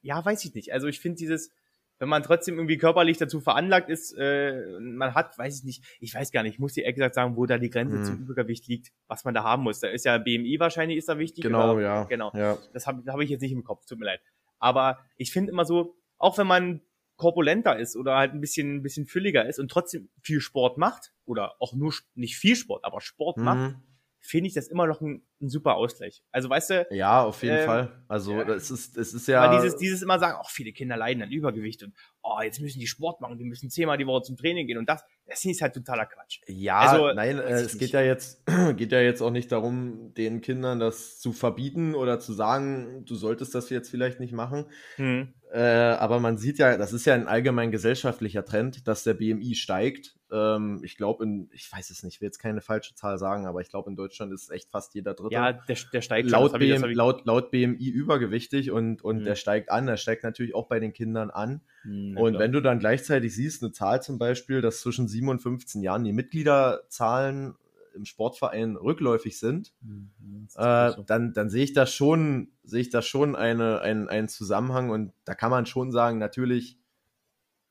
[0.01, 0.73] ja, weiß ich nicht.
[0.73, 1.51] Also ich finde dieses,
[1.99, 6.13] wenn man trotzdem irgendwie körperlich dazu veranlagt ist, äh, man hat, weiß ich nicht, ich
[6.13, 8.03] weiß gar nicht, ich muss dir ehrlich gesagt sagen, wo da die Grenze hm.
[8.03, 9.79] zum Übergewicht liegt, was man da haben muss.
[9.79, 11.43] Da ist ja BMI wahrscheinlich ist da wichtig.
[11.43, 12.03] Genau, oder, ja.
[12.03, 12.31] Genau.
[12.33, 12.57] Ja.
[12.73, 14.21] Das habe hab ich jetzt nicht im Kopf, tut mir leid.
[14.59, 16.81] Aber ich finde immer so, auch wenn man
[17.17, 21.13] korpulenter ist oder halt ein bisschen, ein bisschen fülliger ist und trotzdem viel Sport macht
[21.25, 23.43] oder auch nur nicht viel Sport, aber Sport mhm.
[23.43, 23.75] macht,
[24.19, 26.23] finde ich das immer noch ein, ein, super Ausgleich.
[26.31, 26.87] Also weißt du.
[26.91, 28.03] Ja, auf jeden äh, Fall.
[28.07, 28.49] Also ja.
[28.49, 29.55] es ist, es ist ja.
[29.55, 32.87] dieses, dieses immer sagen, auch viele Kinder leiden an Übergewicht und oh, jetzt müssen die
[32.87, 35.73] Sport machen, die müssen zehnmal die Woche zum Training gehen und das, das ist halt
[35.73, 36.39] totaler Quatsch.
[36.47, 38.45] Ja, also, nein, äh, es geht ja jetzt,
[38.77, 43.15] geht ja jetzt auch nicht darum, den Kindern das zu verbieten oder zu sagen, du
[43.15, 44.65] solltest das jetzt vielleicht nicht machen.
[44.95, 45.33] Hm.
[45.51, 49.55] Äh, aber man sieht ja, das ist ja ein allgemein gesellschaftlicher Trend, dass der BMI
[49.55, 53.17] steigt ähm, ich glaube, in, ich weiß es nicht, ich will jetzt keine falsche Zahl
[53.17, 55.41] sagen, aber ich glaube, in Deutschland ist echt fast jeder Dritte.
[55.41, 59.23] Ja, der, der steigt laut, schon, BM, laut, laut BMI übergewichtig und, und mhm.
[59.23, 61.61] der steigt an, der steigt natürlich auch bei den Kindern an.
[61.83, 62.39] Mhm, und klar.
[62.41, 66.03] wenn du dann gleichzeitig siehst, eine Zahl zum Beispiel, dass zwischen 7 und 15 Jahren
[66.03, 67.55] die Mitgliederzahlen
[67.95, 71.03] im Sportverein rückläufig sind, mhm, äh, so.
[71.03, 75.13] dann, dann sehe ich da schon, sehe ich da schon eine, ein, einen Zusammenhang und
[75.23, 76.77] da kann man schon sagen, natürlich,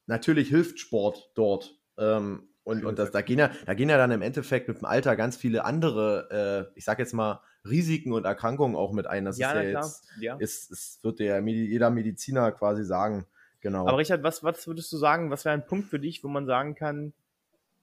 [0.07, 1.79] natürlich hilft Sport dort.
[1.99, 4.87] Ähm, und, und das, da gehen ja, da gehen ja dann im Endeffekt mit dem
[4.87, 9.25] Alter ganz viele andere, äh, ich sag jetzt mal, Risiken und Erkrankungen auch mit ein.
[9.25, 10.37] Das ja, ist ja jetzt, ja.
[10.37, 13.27] Ist, ist, wird ja jeder Mediziner quasi sagen.
[13.61, 13.87] Genau.
[13.87, 16.47] Aber Richard, was, was würdest du sagen, was wäre ein Punkt für dich, wo man
[16.47, 17.13] sagen kann,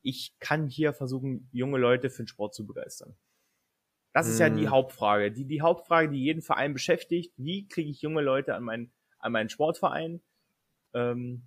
[0.04, 3.16] ich kann hier versuchen, junge Leute für den Sport zu begeistern?
[4.14, 4.42] Das ist hm.
[4.42, 4.72] ja die hm.
[4.72, 5.32] Hauptfrage.
[5.32, 7.34] Die, die Hauptfrage, die jeden Verein beschäftigt.
[7.38, 10.22] Wie kriege ich junge Leute an meinen, an meinen Sportverein?
[10.94, 11.44] Ähm,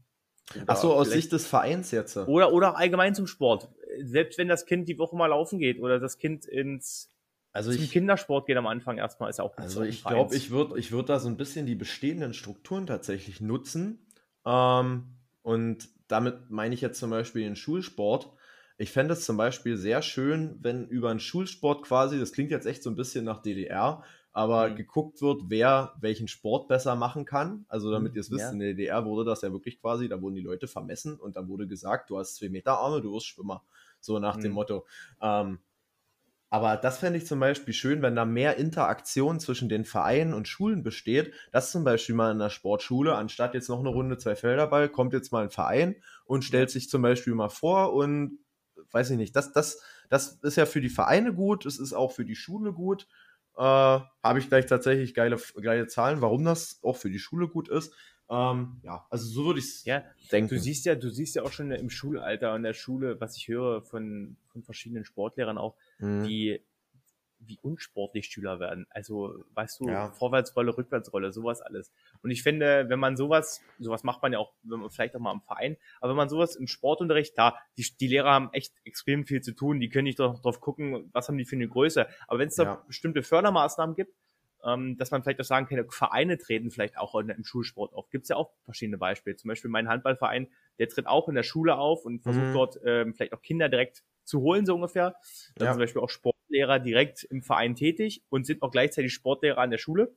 [0.67, 2.17] Ach so, aus Sicht des Vereins jetzt.
[2.17, 3.69] Oder, oder allgemein zum Sport.
[4.03, 7.11] Selbst wenn das Kind die Woche mal laufen geht oder das Kind ins
[7.55, 10.77] also zum ich, Kindersport geht am Anfang erstmal, ist auch Also ich glaube, ich würde
[10.77, 14.05] ich würd da so ein bisschen die bestehenden Strukturen tatsächlich nutzen.
[14.45, 15.05] Ähm,
[15.43, 18.33] und damit meine ich jetzt zum Beispiel den Schulsport.
[18.77, 22.67] Ich fände es zum Beispiel sehr schön, wenn über einen Schulsport quasi, das klingt jetzt
[22.67, 24.03] echt so ein bisschen nach DDR,
[24.35, 24.75] aber mhm.
[24.75, 27.65] geguckt wird, wer welchen Sport besser machen kann.
[27.69, 28.51] Also damit mhm, ihr es wisst, ja.
[28.51, 31.49] in der DDR wurde das ja wirklich quasi, da wurden die Leute vermessen und dann
[31.49, 33.63] wurde gesagt, du hast zwei Meter Arme, du wirst Schwimmer.
[34.01, 34.43] So nach mhm.
[34.43, 34.87] dem Motto.
[35.23, 35.61] Ähm,
[36.51, 40.49] aber das fände ich zum Beispiel schön, wenn da mehr Interaktion zwischen den Vereinen und
[40.49, 41.33] Schulen besteht.
[41.53, 45.13] Das zum Beispiel mal in der Sportschule, anstatt jetzt noch eine Runde zwei Felderball, kommt
[45.13, 48.41] jetzt mal ein Verein und stellt sich zum Beispiel mal vor und
[48.91, 49.81] weiß ich nicht, das, das,
[50.11, 53.07] das ist ja für die Vereine gut, es ist auch für die Schule gut
[53.57, 57.69] äh, habe ich gleich tatsächlich geile, geile Zahlen, warum das auch für die Schule gut
[57.69, 57.95] ist.
[58.31, 60.03] Ähm, ja, also so würde ich es ja,
[60.33, 60.49] denken.
[60.49, 63.49] Du siehst ja, du siehst ja auch schon im Schulalter und der Schule, was ich
[63.49, 66.25] höre von, von verschiedenen Sportlehrern auch, mhm.
[66.25, 66.61] die
[67.47, 68.87] wie unsportlich Schüler werden.
[68.91, 70.11] Also, weißt du, ja.
[70.11, 71.93] Vorwärtsrolle, Rückwärtsrolle, sowas alles.
[72.23, 75.21] Und ich finde, wenn man sowas, sowas macht man ja auch, wenn man vielleicht auch
[75.21, 78.75] mal im Verein, aber wenn man sowas im Sportunterricht, da, die, die Lehrer haben echt
[78.85, 81.69] extrem viel zu tun, die können nicht doch drauf gucken, was haben die für eine
[81.69, 82.07] Größe.
[82.27, 82.85] Aber wenn es da ja.
[82.87, 84.15] bestimmte Fördermaßnahmen gibt,
[84.65, 88.09] ähm, dass man vielleicht auch sagen kann, Vereine treten vielleicht auch im Schulsport auf.
[88.11, 89.37] Gibt es ja auch verschiedene Beispiele.
[89.37, 90.49] Zum Beispiel mein Handballverein,
[90.79, 92.53] der tritt auch in der Schule auf und versucht mhm.
[92.53, 95.17] dort ähm, vielleicht auch Kinder direkt zu holen, so ungefähr.
[95.57, 95.73] Dann ja.
[95.73, 99.79] zum Beispiel auch Sportlehrer direkt im Verein tätig und sind auch gleichzeitig Sportlehrer an der
[99.79, 100.17] Schule.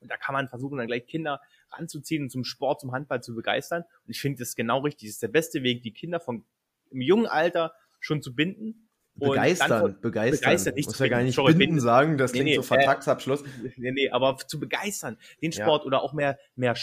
[0.00, 3.34] Und da kann man versuchen, dann gleich Kinder ranzuziehen und zum Sport, zum Handball zu
[3.34, 3.82] begeistern.
[4.04, 5.08] Und ich finde das genau richtig.
[5.08, 6.44] Das ist der beste Weg, die Kinder von
[6.90, 8.89] im jungen Alter schon zu binden.
[9.20, 10.40] Begeistern, begeistern.
[10.40, 13.42] begeistern nicht Muss ja gar nicht Sorry, binden sagen, das klingt nee, so Vertragsabschluss.
[13.42, 15.86] Äh, nee, nee, aber zu begeistern, den Sport ja.
[15.86, 16.74] oder auch mehr, mehr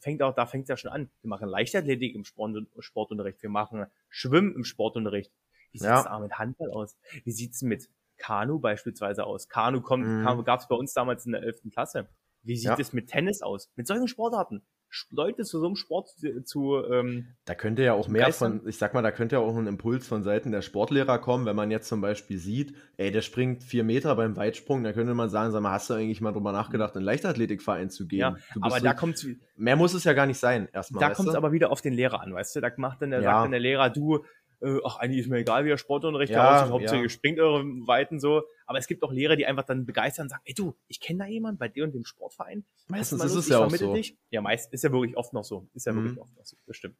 [0.00, 1.10] fängt auch, da fängt es ja schon an.
[1.22, 5.32] Wir machen Leichtathletik im Sport, Sportunterricht, wir machen Schwimmen im Sportunterricht,
[5.72, 6.02] wie sieht's ja.
[6.02, 6.96] da mit Handball aus?
[7.24, 9.48] Wie sieht's mit Kanu beispielsweise aus?
[9.48, 10.44] Kanu kommt, mhm.
[10.44, 11.70] gab es bei uns damals in der 11.
[11.72, 12.08] Klasse.
[12.42, 12.78] Wie sieht ja.
[12.78, 13.70] es mit Tennis aus?
[13.76, 14.62] Mit solchen Sportarten.
[15.10, 18.78] Leute zu so einem Sport zu, zu ähm, Da könnte ja auch mehr von, ich
[18.78, 21.70] sag mal, da könnte ja auch ein Impuls von Seiten der Sportlehrer kommen, wenn man
[21.70, 25.52] jetzt zum Beispiel sieht, ey, der springt vier Meter beim Weitsprung, da könnte man sagen,
[25.52, 28.20] sag mal, hast du eigentlich mal drüber nachgedacht, in einen Leichtathletikverein zu gehen?
[28.20, 29.18] Ja, aber da kommt
[29.58, 31.00] Mehr muss es ja gar nicht sein, erstmal.
[31.00, 32.60] Da kommt es aber wieder auf den Lehrer an, weißt du?
[32.60, 33.32] Da macht dann der, ja.
[33.32, 34.24] sagt dann der Lehrer, du,
[34.60, 37.02] äh, ach, eigentlich ist mir egal, wie der Sportunterricht ja, aussieht, Hauptsache ja.
[37.02, 38.42] ihr springt eure Weiten so.
[38.66, 41.20] Aber es gibt auch Lehrer, die einfach dann begeistern und sagen, ey du, ich kenne
[41.20, 42.64] da jemanden bei dir und dem Sportverein.
[42.88, 43.94] Meistens ist es ja auch so.
[43.94, 44.16] Dich.
[44.30, 45.68] Ja, meist ist ja wirklich oft noch so.
[45.74, 46.04] Ist ja mhm.
[46.04, 46.56] wirklich oft noch so.
[46.66, 46.96] Das stimmt.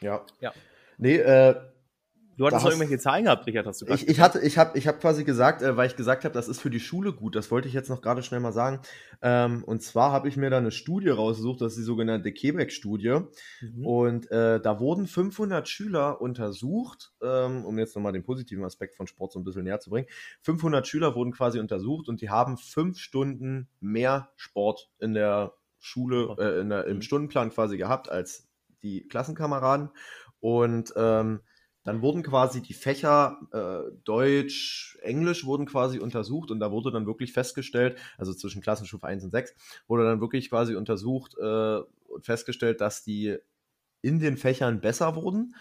[0.00, 0.24] Ja.
[0.40, 0.52] Ja.
[0.98, 1.54] Nee, äh,
[2.36, 4.88] Du hattest noch irgendwelche Zahlen gehabt, Richard, hast du ich, ich hatte, ich habe ich
[4.88, 7.36] hab quasi gesagt, äh, weil ich gesagt habe, das ist für die Schule gut.
[7.36, 8.80] Das wollte ich jetzt noch gerade schnell mal sagen.
[9.20, 13.20] Ähm, und zwar habe ich mir da eine Studie rausgesucht, das ist die sogenannte Quebec-Studie.
[13.60, 13.86] Mhm.
[13.86, 19.06] Und äh, da wurden 500 Schüler untersucht, ähm, um jetzt nochmal den positiven Aspekt von
[19.06, 20.08] Sport so ein bisschen näher zu bringen.
[20.40, 26.34] 500 Schüler wurden quasi untersucht und die haben fünf Stunden mehr Sport in der Schule,
[26.38, 27.02] äh, in der, im mhm.
[27.02, 28.48] Stundenplan quasi gehabt als
[28.82, 29.90] die Klassenkameraden.
[30.40, 31.40] Und ähm,
[31.84, 37.06] dann wurden quasi die Fächer äh, Deutsch, Englisch wurden quasi untersucht und da wurde dann
[37.06, 39.54] wirklich festgestellt, also zwischen Klassenstufe 1 und 6,
[39.88, 41.78] wurde dann wirklich quasi untersucht äh,
[42.08, 43.36] und festgestellt, dass die
[44.00, 45.54] in den Fächern besser wurden.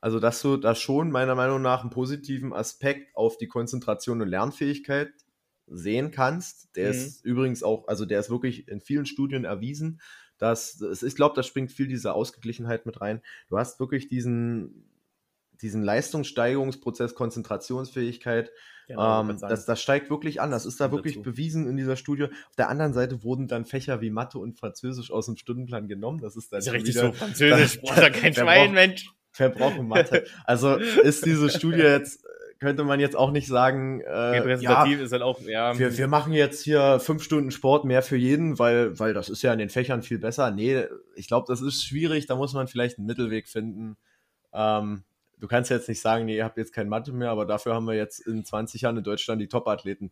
[0.00, 4.28] Also dass du da schon meiner Meinung nach einen positiven Aspekt auf die Konzentration und
[4.28, 5.12] Lernfähigkeit
[5.66, 6.76] sehen kannst.
[6.76, 6.94] Der mhm.
[6.94, 10.00] ist übrigens auch, also der ist wirklich in vielen Studien erwiesen,
[10.38, 13.22] dass, ich glaube, da springt viel diese Ausgeglichenheit mit rein.
[13.48, 14.88] Du hast wirklich diesen,
[15.62, 18.50] diesen Leistungssteigerungsprozess, Konzentrationsfähigkeit,
[18.86, 20.50] genau, ähm, das, das steigt wirklich an.
[20.50, 21.30] Das ist da wirklich dazu.
[21.30, 22.24] bewiesen in dieser Studie.
[22.24, 26.20] Auf der anderen Seite wurden dann Fächer wie Mathe und Französisch aus dem Stundenplan genommen.
[26.20, 27.12] Das ist dann das ist richtig wieder, so.
[27.12, 29.10] Französisch braucht da kein Schwein, Mensch.
[29.36, 30.24] Wer braucht Mathe?
[30.44, 32.24] Also ist diese Studie jetzt
[32.58, 35.78] könnte man jetzt auch nicht sagen, äh, repräsentativ ja, ist halt auch, ja.
[35.78, 39.42] Wir, wir machen jetzt hier fünf Stunden Sport mehr für jeden, weil, weil das ist
[39.42, 40.50] ja in den Fächern viel besser.
[40.50, 40.84] Nee,
[41.14, 43.96] ich glaube, das ist schwierig, da muss man vielleicht einen Mittelweg finden.
[44.52, 45.04] Ähm,
[45.40, 47.86] du kannst jetzt nicht sagen, nee, ihr habt jetzt kein Mathe mehr, aber dafür haben
[47.86, 50.10] wir jetzt in 20 Jahren in Deutschland die Top-Athleten.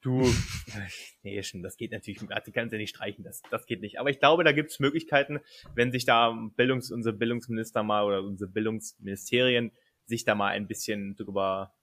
[0.00, 0.22] Du,
[1.22, 3.98] nee, schon, das geht natürlich, Mathe kannst du ja nicht streichen, das, das geht nicht.
[3.98, 5.40] Aber ich glaube, da gibt es Möglichkeiten,
[5.74, 9.72] wenn sich da Bildungs-, unsere Bildungsminister mal oder unsere Bildungsministerien
[10.06, 11.74] sich da mal ein bisschen drüber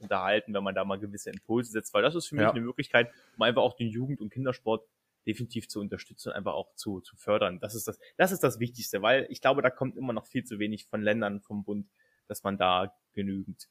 [0.00, 2.50] unterhalten, wenn man da mal gewisse Impulse setzt, weil das ist für mich ja.
[2.50, 4.84] eine Möglichkeit, um einfach auch den Jugend- und Kindersport
[5.26, 7.60] definitiv zu unterstützen und einfach auch zu, zu fördern.
[7.60, 10.44] Das ist das, das ist das Wichtigste, weil ich glaube, da kommt immer noch viel
[10.44, 11.88] zu wenig von Ländern, vom Bund,
[12.26, 13.68] dass man da genügend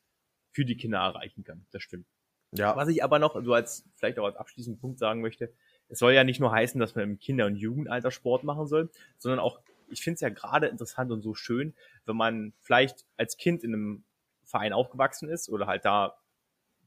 [0.52, 1.66] für die Kinder erreichen kann.
[1.72, 2.08] Das stimmt.
[2.52, 2.76] Ja.
[2.76, 5.54] Was ich aber noch, so als, vielleicht auch als abschließenden Punkt sagen möchte,
[5.88, 8.89] es soll ja nicht nur heißen, dass man im Kinder- und Jugendalter Sport machen soll,
[9.18, 11.76] sondern auch, ich finde es ja gerade interessant und so schön,
[12.06, 14.04] wenn man vielleicht als Kind in einem
[14.45, 16.18] Verein aufgewachsen ist oder halt da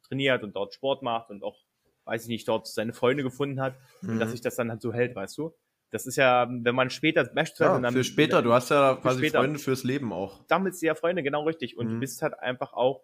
[0.03, 1.65] trainiert und dort Sport macht und auch
[2.05, 4.11] weiß ich nicht, dort seine Freunde gefunden hat mhm.
[4.11, 4.33] und dass mhm.
[4.33, 5.55] sich das dann halt so hält, weißt du?
[5.91, 9.19] Das ist ja, wenn man später beispielsweise ja, dann, für später, du hast ja quasi
[9.19, 10.43] später, Freunde fürs Leben auch.
[10.49, 11.77] Damit ja Freunde, genau richtig.
[11.77, 11.91] Und mhm.
[11.95, 13.03] du bist halt einfach auch,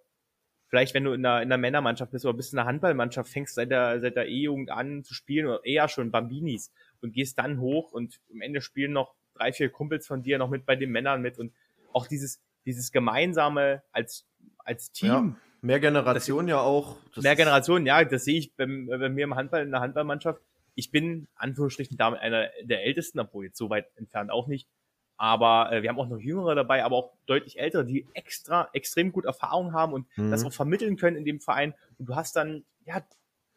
[0.69, 3.57] vielleicht wenn du in der, in der Männermannschaft bist oder bist in der Handballmannschaft, fängst
[3.57, 6.73] seit der, seit der E-Jugend an zu spielen oder eher schon Bambinis
[7.03, 10.49] und gehst dann hoch und am Ende spielen noch drei, vier Kumpels von dir noch
[10.49, 11.53] mit bei den Männern mit und
[11.93, 14.27] auch dieses, dieses gemeinsame als,
[14.65, 15.09] als Team.
[15.09, 16.97] Ja Mehr Generationen ja auch.
[17.17, 20.41] mehr Generationen, ja, das sehe ich bei, bei, mir im Handball, in der Handballmannschaft.
[20.75, 24.69] Ich bin, Anführungsstrichen, damit einer der Ältesten, obwohl jetzt so weit entfernt auch nicht.
[25.17, 29.11] Aber äh, wir haben auch noch Jüngere dabei, aber auch deutlich Ältere, die extra, extrem
[29.11, 30.31] gut Erfahrung haben und mhm.
[30.31, 31.75] das auch vermitteln können in dem Verein.
[31.99, 33.05] Und du hast dann, ja,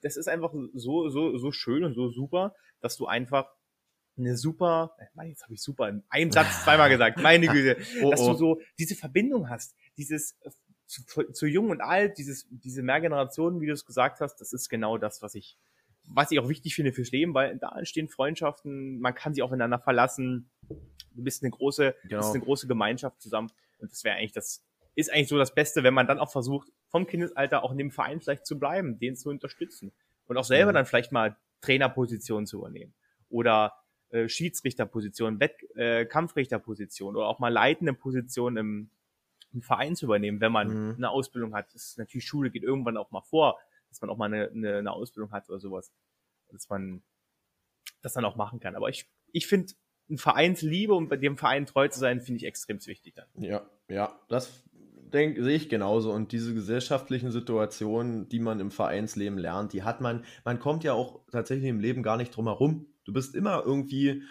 [0.01, 3.47] das ist einfach so, so, so schön und so super, dass du einfach
[4.17, 8.09] eine super, äh, jetzt habe ich super in einem Satz zweimal gesagt, meine Güte, oh,
[8.09, 8.33] dass du oh.
[8.33, 10.37] so diese Verbindung hast, dieses
[10.91, 14.69] zu, zu jung und alt, dieses, diese Mehrgenerationen, wie du es gesagt hast, das ist
[14.69, 15.57] genau das, was ich,
[16.07, 19.79] was ich auch wichtig finde fürs Leben, weil da entstehen Freundschaften, man kann sich aufeinander
[19.79, 22.17] verlassen, du bist eine große, genau.
[22.17, 24.65] bist eine große Gemeinschaft zusammen und das wäre eigentlich das,
[24.95, 27.91] ist eigentlich so das Beste, wenn man dann auch versucht, vom Kindesalter auch in dem
[27.91, 29.93] Verein vielleicht zu bleiben, den zu unterstützen
[30.27, 30.75] und auch selber mhm.
[30.75, 32.93] dann vielleicht mal Trainerpositionen zu übernehmen
[33.29, 33.75] oder
[34.09, 38.89] äh, Schiedsrichterposition, Wett, äh, Kampfrichterposition oder auch mal leitende Position im,
[39.53, 40.95] einen Verein zu übernehmen, wenn man mhm.
[40.95, 41.73] eine Ausbildung hat.
[41.73, 44.77] Das ist natürlich Schule geht irgendwann auch mal vor, dass man auch mal eine, eine,
[44.77, 45.91] eine Ausbildung hat oder sowas.
[46.49, 47.03] Dass man
[48.01, 48.75] das dann auch machen kann.
[48.75, 49.73] Aber ich, ich finde,
[50.09, 53.27] ein Vereinsliebe und bei dem Verein treu zu sein, finde ich extrem wichtig dann.
[53.35, 56.11] Ja, ja, das denke sehe ich genauso.
[56.11, 60.93] Und diese gesellschaftlichen Situationen, die man im Vereinsleben lernt, die hat man, man kommt ja
[60.93, 62.87] auch tatsächlich im Leben gar nicht drum herum.
[63.05, 64.23] Du bist immer irgendwie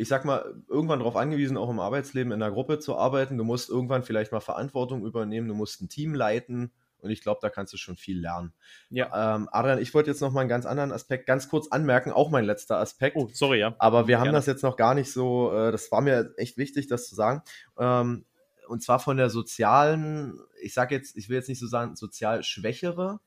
[0.00, 3.36] ich sag mal, irgendwann darauf angewiesen, auch im Arbeitsleben in einer Gruppe zu arbeiten.
[3.36, 7.40] Du musst irgendwann vielleicht mal Verantwortung übernehmen, du musst ein Team leiten und ich glaube,
[7.42, 8.54] da kannst du schon viel lernen.
[8.88, 9.36] Ja.
[9.36, 12.30] Ähm, Adrian, ich wollte jetzt noch mal einen ganz anderen Aspekt ganz kurz anmerken, auch
[12.30, 13.14] mein letzter Aspekt.
[13.16, 13.74] Oh, sorry, ja.
[13.78, 14.28] Aber wir Gerne.
[14.28, 17.14] haben das jetzt noch gar nicht so, äh, das war mir echt wichtig, das zu
[17.14, 17.42] sagen.
[17.78, 18.24] Ähm,
[18.68, 22.42] und zwar von der sozialen, ich sage jetzt, ich will jetzt nicht so sagen, sozial
[22.42, 23.20] schwächere,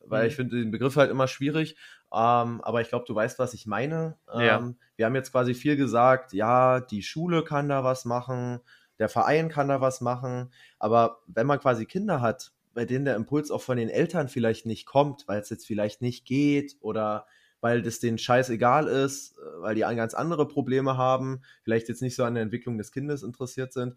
[0.00, 0.28] weil mhm.
[0.28, 1.76] ich finde den Begriff halt immer schwierig.
[2.12, 4.16] Ähm, aber ich glaube, du weißt, was ich meine.
[4.32, 4.72] Ähm, ja.
[4.96, 8.60] Wir haben jetzt quasi viel gesagt, ja, die Schule kann da was machen,
[8.98, 10.52] der Verein kann da was machen.
[10.78, 14.66] Aber wenn man quasi Kinder hat, bei denen der Impuls auch von den Eltern vielleicht
[14.66, 17.26] nicht kommt, weil es jetzt vielleicht nicht geht oder
[17.60, 22.14] weil das denen scheißegal ist, äh, weil die ganz andere Probleme haben, vielleicht jetzt nicht
[22.14, 23.96] so an der Entwicklung des Kindes interessiert sind.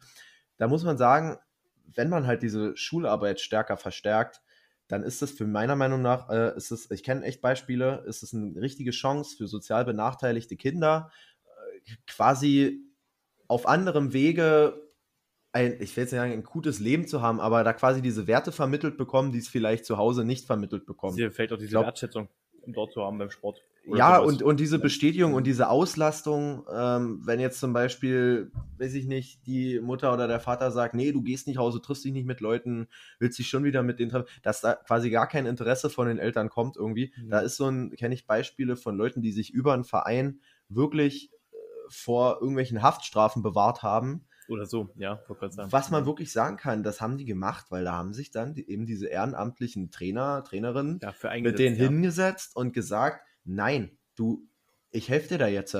[0.57, 1.37] Da muss man sagen,
[1.93, 4.41] wenn man halt diese Schularbeit stärker verstärkt,
[4.89, 8.23] dann ist das für meiner Meinung nach, äh, ist es, ich kenne echt Beispiele, ist
[8.23, 11.11] es eine richtige Chance für sozial benachteiligte Kinder,
[11.45, 12.81] äh, quasi
[13.47, 14.81] auf anderem Wege
[15.51, 18.27] ein, ich will jetzt nicht sagen, ein gutes Leben zu haben, aber da quasi diese
[18.27, 21.15] Werte vermittelt bekommen, die es vielleicht zu Hause nicht vermittelt bekommen.
[21.15, 22.27] Hier fällt auch diese glaub, Wertschätzung
[22.73, 23.61] dort zu haben beim Sport.
[23.95, 29.07] Ja, und, und diese Bestätigung und diese Auslastung, ähm, wenn jetzt zum Beispiel, weiß ich
[29.07, 32.13] nicht, die Mutter oder der Vater sagt, nee, du gehst nicht raus, du triffst dich
[32.13, 32.87] nicht mit Leuten,
[33.19, 36.19] willst dich schon wieder mit denen treffen, dass da quasi gar kein Interesse von den
[36.19, 37.13] Eltern kommt irgendwie.
[37.17, 37.29] Mhm.
[37.29, 41.31] Da ist so ein, kenne ich Beispiele von Leuten, die sich über einen Verein wirklich
[41.51, 41.55] äh,
[41.89, 45.21] vor irgendwelchen Haftstrafen bewahrt haben, oder so, ja,
[45.71, 48.69] Was man wirklich sagen kann, das haben die gemacht, weil da haben sich dann die,
[48.69, 50.99] eben diese ehrenamtlichen Trainer, Trainerinnen
[51.41, 51.85] mit denen ja.
[51.85, 54.47] hingesetzt und gesagt, nein, du,
[54.91, 55.75] ich helfe dir da jetzt.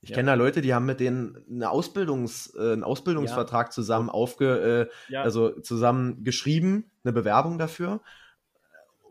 [0.00, 0.16] Ich ja.
[0.16, 3.70] kenne da Leute, die haben mit denen eine Ausbildungs, äh, einen Ausbildungsvertrag ja.
[3.70, 8.00] zusammen aufge, äh, also zusammen geschrieben, eine Bewerbung dafür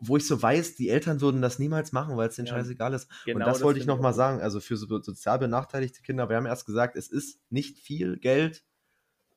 [0.00, 2.94] wo ich so weiß, die Eltern würden das niemals machen, weil es denen ja, scheißegal
[2.94, 3.08] ist.
[3.24, 4.40] Genau und das, das wollte ich nochmal sagen.
[4.40, 8.64] Also für so sozial benachteiligte Kinder, wir haben erst gesagt, es ist nicht viel Geld,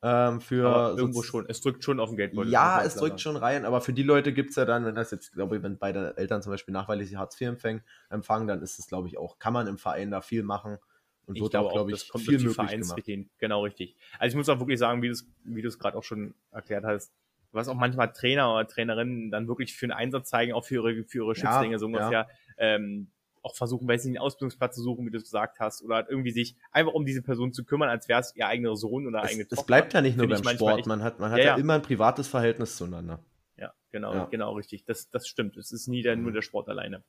[0.02, 2.50] ähm, für aber irgendwo schon, es drückt schon auf den Geldbeutel.
[2.50, 5.12] Ja, es drückt schon rein, aber für die Leute gibt es ja dann, wenn das
[5.12, 8.80] jetzt, glaube ich, wenn beide Eltern zum Beispiel nachweislich Hartz IV empfangen, empfangen, dann ist
[8.80, 10.78] es, glaube ich, auch, kann man im Verein da viel machen
[11.26, 13.28] und ich wird auch, glaube ich, viel möglich gemacht.
[13.38, 13.96] Genau, richtig.
[14.18, 17.12] Also ich muss auch wirklich sagen, wie du es wie gerade auch schon erklärt hast,
[17.52, 21.04] was auch manchmal Trainer oder Trainerinnen dann wirklich für einen Einsatz zeigen, auch für ihre,
[21.04, 22.28] für ihre Schützlinge, ja, so ungefähr, ja.
[22.58, 23.11] ähm,
[23.42, 26.08] auch versuchen, weiß nicht, einen Ausbildungsplatz zu suchen, wie du es gesagt hast, oder halt
[26.08, 29.22] irgendwie sich einfach um diese Person zu kümmern, als wäre es ihr eigener Sohn oder
[29.22, 29.60] eigene Tochter.
[29.60, 31.74] Es bleibt ja nicht nur beim Sport, echt, man hat, man hat ja, ja, immer
[31.74, 33.18] ein privates Verhältnis zueinander.
[33.56, 34.24] Ja, genau, ja.
[34.26, 34.84] genau, richtig.
[34.84, 35.56] Das, das stimmt.
[35.56, 36.34] Es ist nie der, nur mhm.
[36.34, 37.02] der Sport alleine.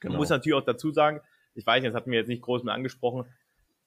[0.00, 0.12] Genau.
[0.12, 1.20] Man muss natürlich auch dazu sagen,
[1.54, 3.26] ich weiß nicht, das hatten wir jetzt nicht groß mehr angesprochen,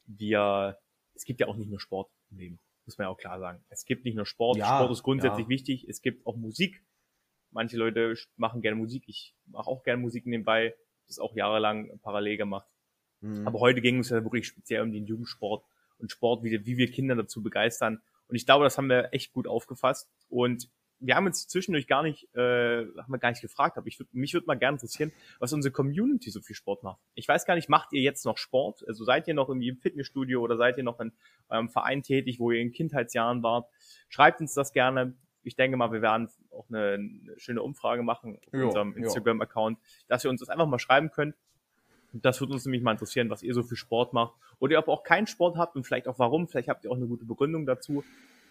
[0.06, 0.78] wir,
[1.16, 3.64] es gibt ja auch nicht nur Sport im Leben, muss man ja auch klar sagen.
[3.70, 6.84] Es gibt nicht nur Sport, ja, Sport ist grundsätzlich wichtig, es gibt auch Musik.
[7.52, 10.76] Manche Leute machen gerne Musik, ich mache auch gerne Musik nebenbei
[11.08, 12.68] das auch jahrelang parallel gemacht.
[13.22, 13.48] Mhm.
[13.48, 15.64] Aber heute ging es ja wirklich speziell um den Jugendsport
[15.98, 18.02] und Sport, wie, wie wir Kinder dazu begeistern.
[18.28, 20.10] Und ich glaube, das haben wir echt gut aufgefasst.
[20.30, 24.00] Und wir haben uns zwischendurch gar nicht, äh, haben wir gar nicht gefragt, aber ich
[24.00, 27.02] würd, mich würde mal gerne interessieren, was unsere Community so viel Sport macht.
[27.16, 28.84] Ich weiß gar nicht, macht ihr jetzt noch Sport?
[28.88, 31.12] Also seid ihr noch irgendwie im Fitnessstudio oder seid ihr noch in
[31.50, 33.70] eurem Verein tätig, wo ihr in Kindheitsjahren wart?
[34.10, 38.38] Schreibt uns das gerne ich denke mal, wir werden auch eine, eine schöne Umfrage machen
[38.48, 41.36] auf jo, unserem Instagram-Account, dass ihr uns das einfach mal schreiben könnt.
[42.14, 44.36] Das würde uns nämlich mal interessieren, was ihr so für Sport macht.
[44.60, 46.48] Oder ihr auch keinen Sport habt und vielleicht auch warum.
[46.48, 48.04] Vielleicht habt ihr auch eine gute Begründung dazu.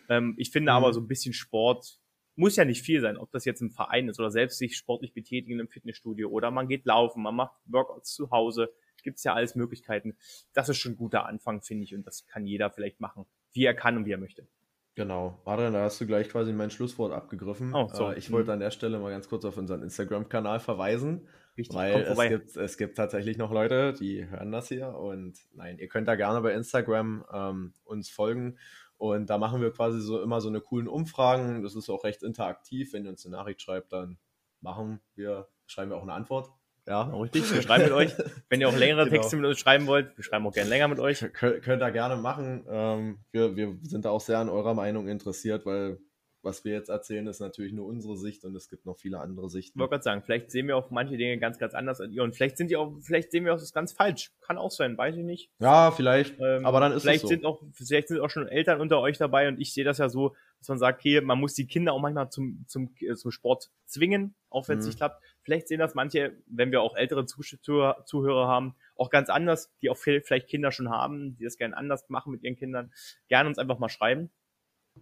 [0.09, 0.77] Ähm, ich finde mhm.
[0.77, 1.99] aber so ein bisschen Sport
[2.37, 5.13] muss ja nicht viel sein, ob das jetzt im Verein ist oder selbst sich sportlich
[5.13, 8.73] betätigen im Fitnessstudio oder man geht laufen, man macht Workouts zu Hause.
[9.03, 10.17] Gibt's ja alles Möglichkeiten.
[10.53, 11.95] Das ist schon ein guter Anfang, finde ich.
[11.95, 14.49] Und das kann jeder vielleicht machen, wie er kann und wie er möchte.
[14.95, 15.41] Genau.
[15.45, 17.75] Adrian, da hast du gleich quasi mein Schlusswort abgegriffen.
[17.75, 18.11] Oh, so.
[18.11, 18.55] Äh, ich wollte mhm.
[18.55, 21.27] an der Stelle mal ganz kurz auf unseren Instagram-Kanal verweisen.
[21.57, 24.89] Richtig, weil es gibt, es gibt tatsächlich noch Leute, die hören das hier.
[24.89, 28.59] Und nein, ihr könnt da gerne bei Instagram ähm, uns folgen.
[28.97, 31.63] Und da machen wir quasi so immer so eine coolen Umfragen.
[31.63, 32.93] Das ist auch recht interaktiv.
[32.93, 34.19] Wenn ihr uns eine Nachricht schreibt, dann
[34.61, 36.51] machen wir, schreiben wir auch eine Antwort.
[36.87, 37.53] Ja, richtig.
[37.53, 38.13] Wir schreiben mit euch.
[38.49, 39.17] Wenn ihr auch längere genau.
[39.17, 41.21] Texte mit uns schreiben wollt, wir schreiben auch gerne länger mit euch.
[41.33, 42.65] Kön könnt ihr gerne machen.
[42.69, 45.99] Ähm, wir, wir sind da auch sehr an eurer Meinung interessiert, weil
[46.45, 49.49] was wir jetzt erzählen, ist natürlich nur unsere Sicht und es gibt noch viele andere
[49.49, 49.79] Sichten.
[49.79, 52.23] Ich wollte gerade sagen, vielleicht sehen wir auch manche Dinge ganz, ganz anders als ihr
[52.23, 54.31] und vielleicht sind die auch, vielleicht sehen wir auch das ganz falsch.
[54.41, 55.51] Kann auch sein, weiß ich nicht.
[55.59, 56.39] Ja, vielleicht.
[56.39, 57.29] Ähm, aber dann ist vielleicht es so.
[57.29, 60.09] sind auch, vielleicht sind auch schon Eltern unter euch dabei und ich sehe das ja
[60.09, 63.71] so, dass man sagt, okay, man muss die Kinder auch manchmal zum, zum, zum Sport
[63.87, 64.91] zwingen, auch wenn es mhm.
[64.91, 65.23] nicht klappt.
[65.45, 69.91] Vielleicht sehen das manche, wenn wir auch ältere Zuhörer, Zuhörer haben, auch ganz anders, die
[69.91, 72.93] auch vielleicht Kinder schon haben, die das gerne anders machen mit ihren Kindern.
[73.29, 74.31] Gerne uns einfach mal schreiben.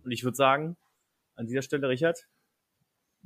[0.03, 0.77] Und ich würde sagen,
[1.37, 2.27] an dieser Stelle, Richard,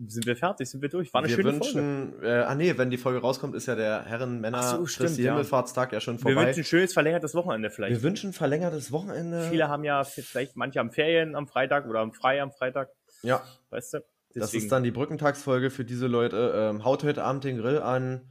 [0.06, 1.12] sind wir fertig, sind wir durch.
[1.14, 2.28] War eine wir schöne wünschen, Folge.
[2.28, 5.32] Äh, ah nee, wenn die Folge rauskommt, ist ja der Herren Männer so, stimmt, ja.
[5.32, 6.36] Himmelfahrtstag ja schon vorbei.
[6.36, 7.94] Wir wünschen ein schönes verlängertes Wochenende vielleicht.
[7.94, 9.48] Wir wünschen verlängertes Wochenende.
[9.48, 12.90] Viele haben ja vielleicht manche haben Ferien am Freitag oder am Frei am Freitag.
[13.22, 13.42] Ja.
[13.70, 14.04] Weißt du?
[14.40, 16.52] Das ist dann die Brückentagsfolge für diese Leute.
[16.54, 18.22] Ähm, haut heute Abend den Grill an.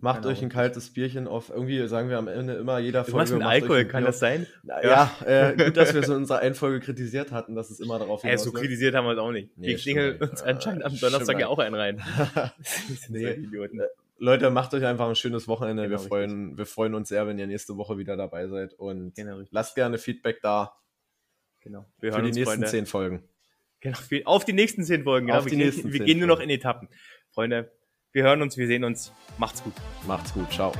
[0.00, 0.32] Macht genau.
[0.32, 1.50] euch ein kaltes Bierchen auf.
[1.50, 3.18] Irgendwie sagen wir am Ende immer jeder Folge.
[3.18, 4.46] Was mit Alkohol, kann das sein?
[4.62, 7.98] Ja, ja äh, gut, dass wir so in unserer Einfolge kritisiert hatten, dass es immer
[7.98, 8.44] darauf hinaus.
[8.44, 9.58] Ja, so kritisiert haben wir es auch nicht.
[9.58, 12.00] Nee, wir klingeln uns anscheinend am Donnerstag ja auch einen rein.
[13.08, 13.28] nee.
[13.28, 13.80] Idioten.
[13.80, 13.88] Äh,
[14.18, 15.88] Leute, macht euch einfach ein schönes Wochenende.
[15.88, 18.74] Genau, wir, freuen, wir freuen uns sehr, wenn ihr nächste Woche wieder dabei seid.
[18.74, 20.76] Und genau, lasst gerne Feedback da.
[21.60, 21.86] Genau.
[21.98, 22.66] Wir Für die nächsten Freunde.
[22.68, 23.24] zehn Folgen.
[23.80, 25.26] Genau, auf die nächsten zehn Folgen.
[25.26, 25.38] Genau.
[25.38, 26.88] Auf wir die gehen, nächsten wir gehen nur noch in Etappen.
[27.32, 27.72] Freunde,
[28.12, 29.12] wir hören uns, wir sehen uns.
[29.38, 29.74] Macht's gut.
[30.06, 30.50] Macht's gut.
[30.50, 30.72] Ciao.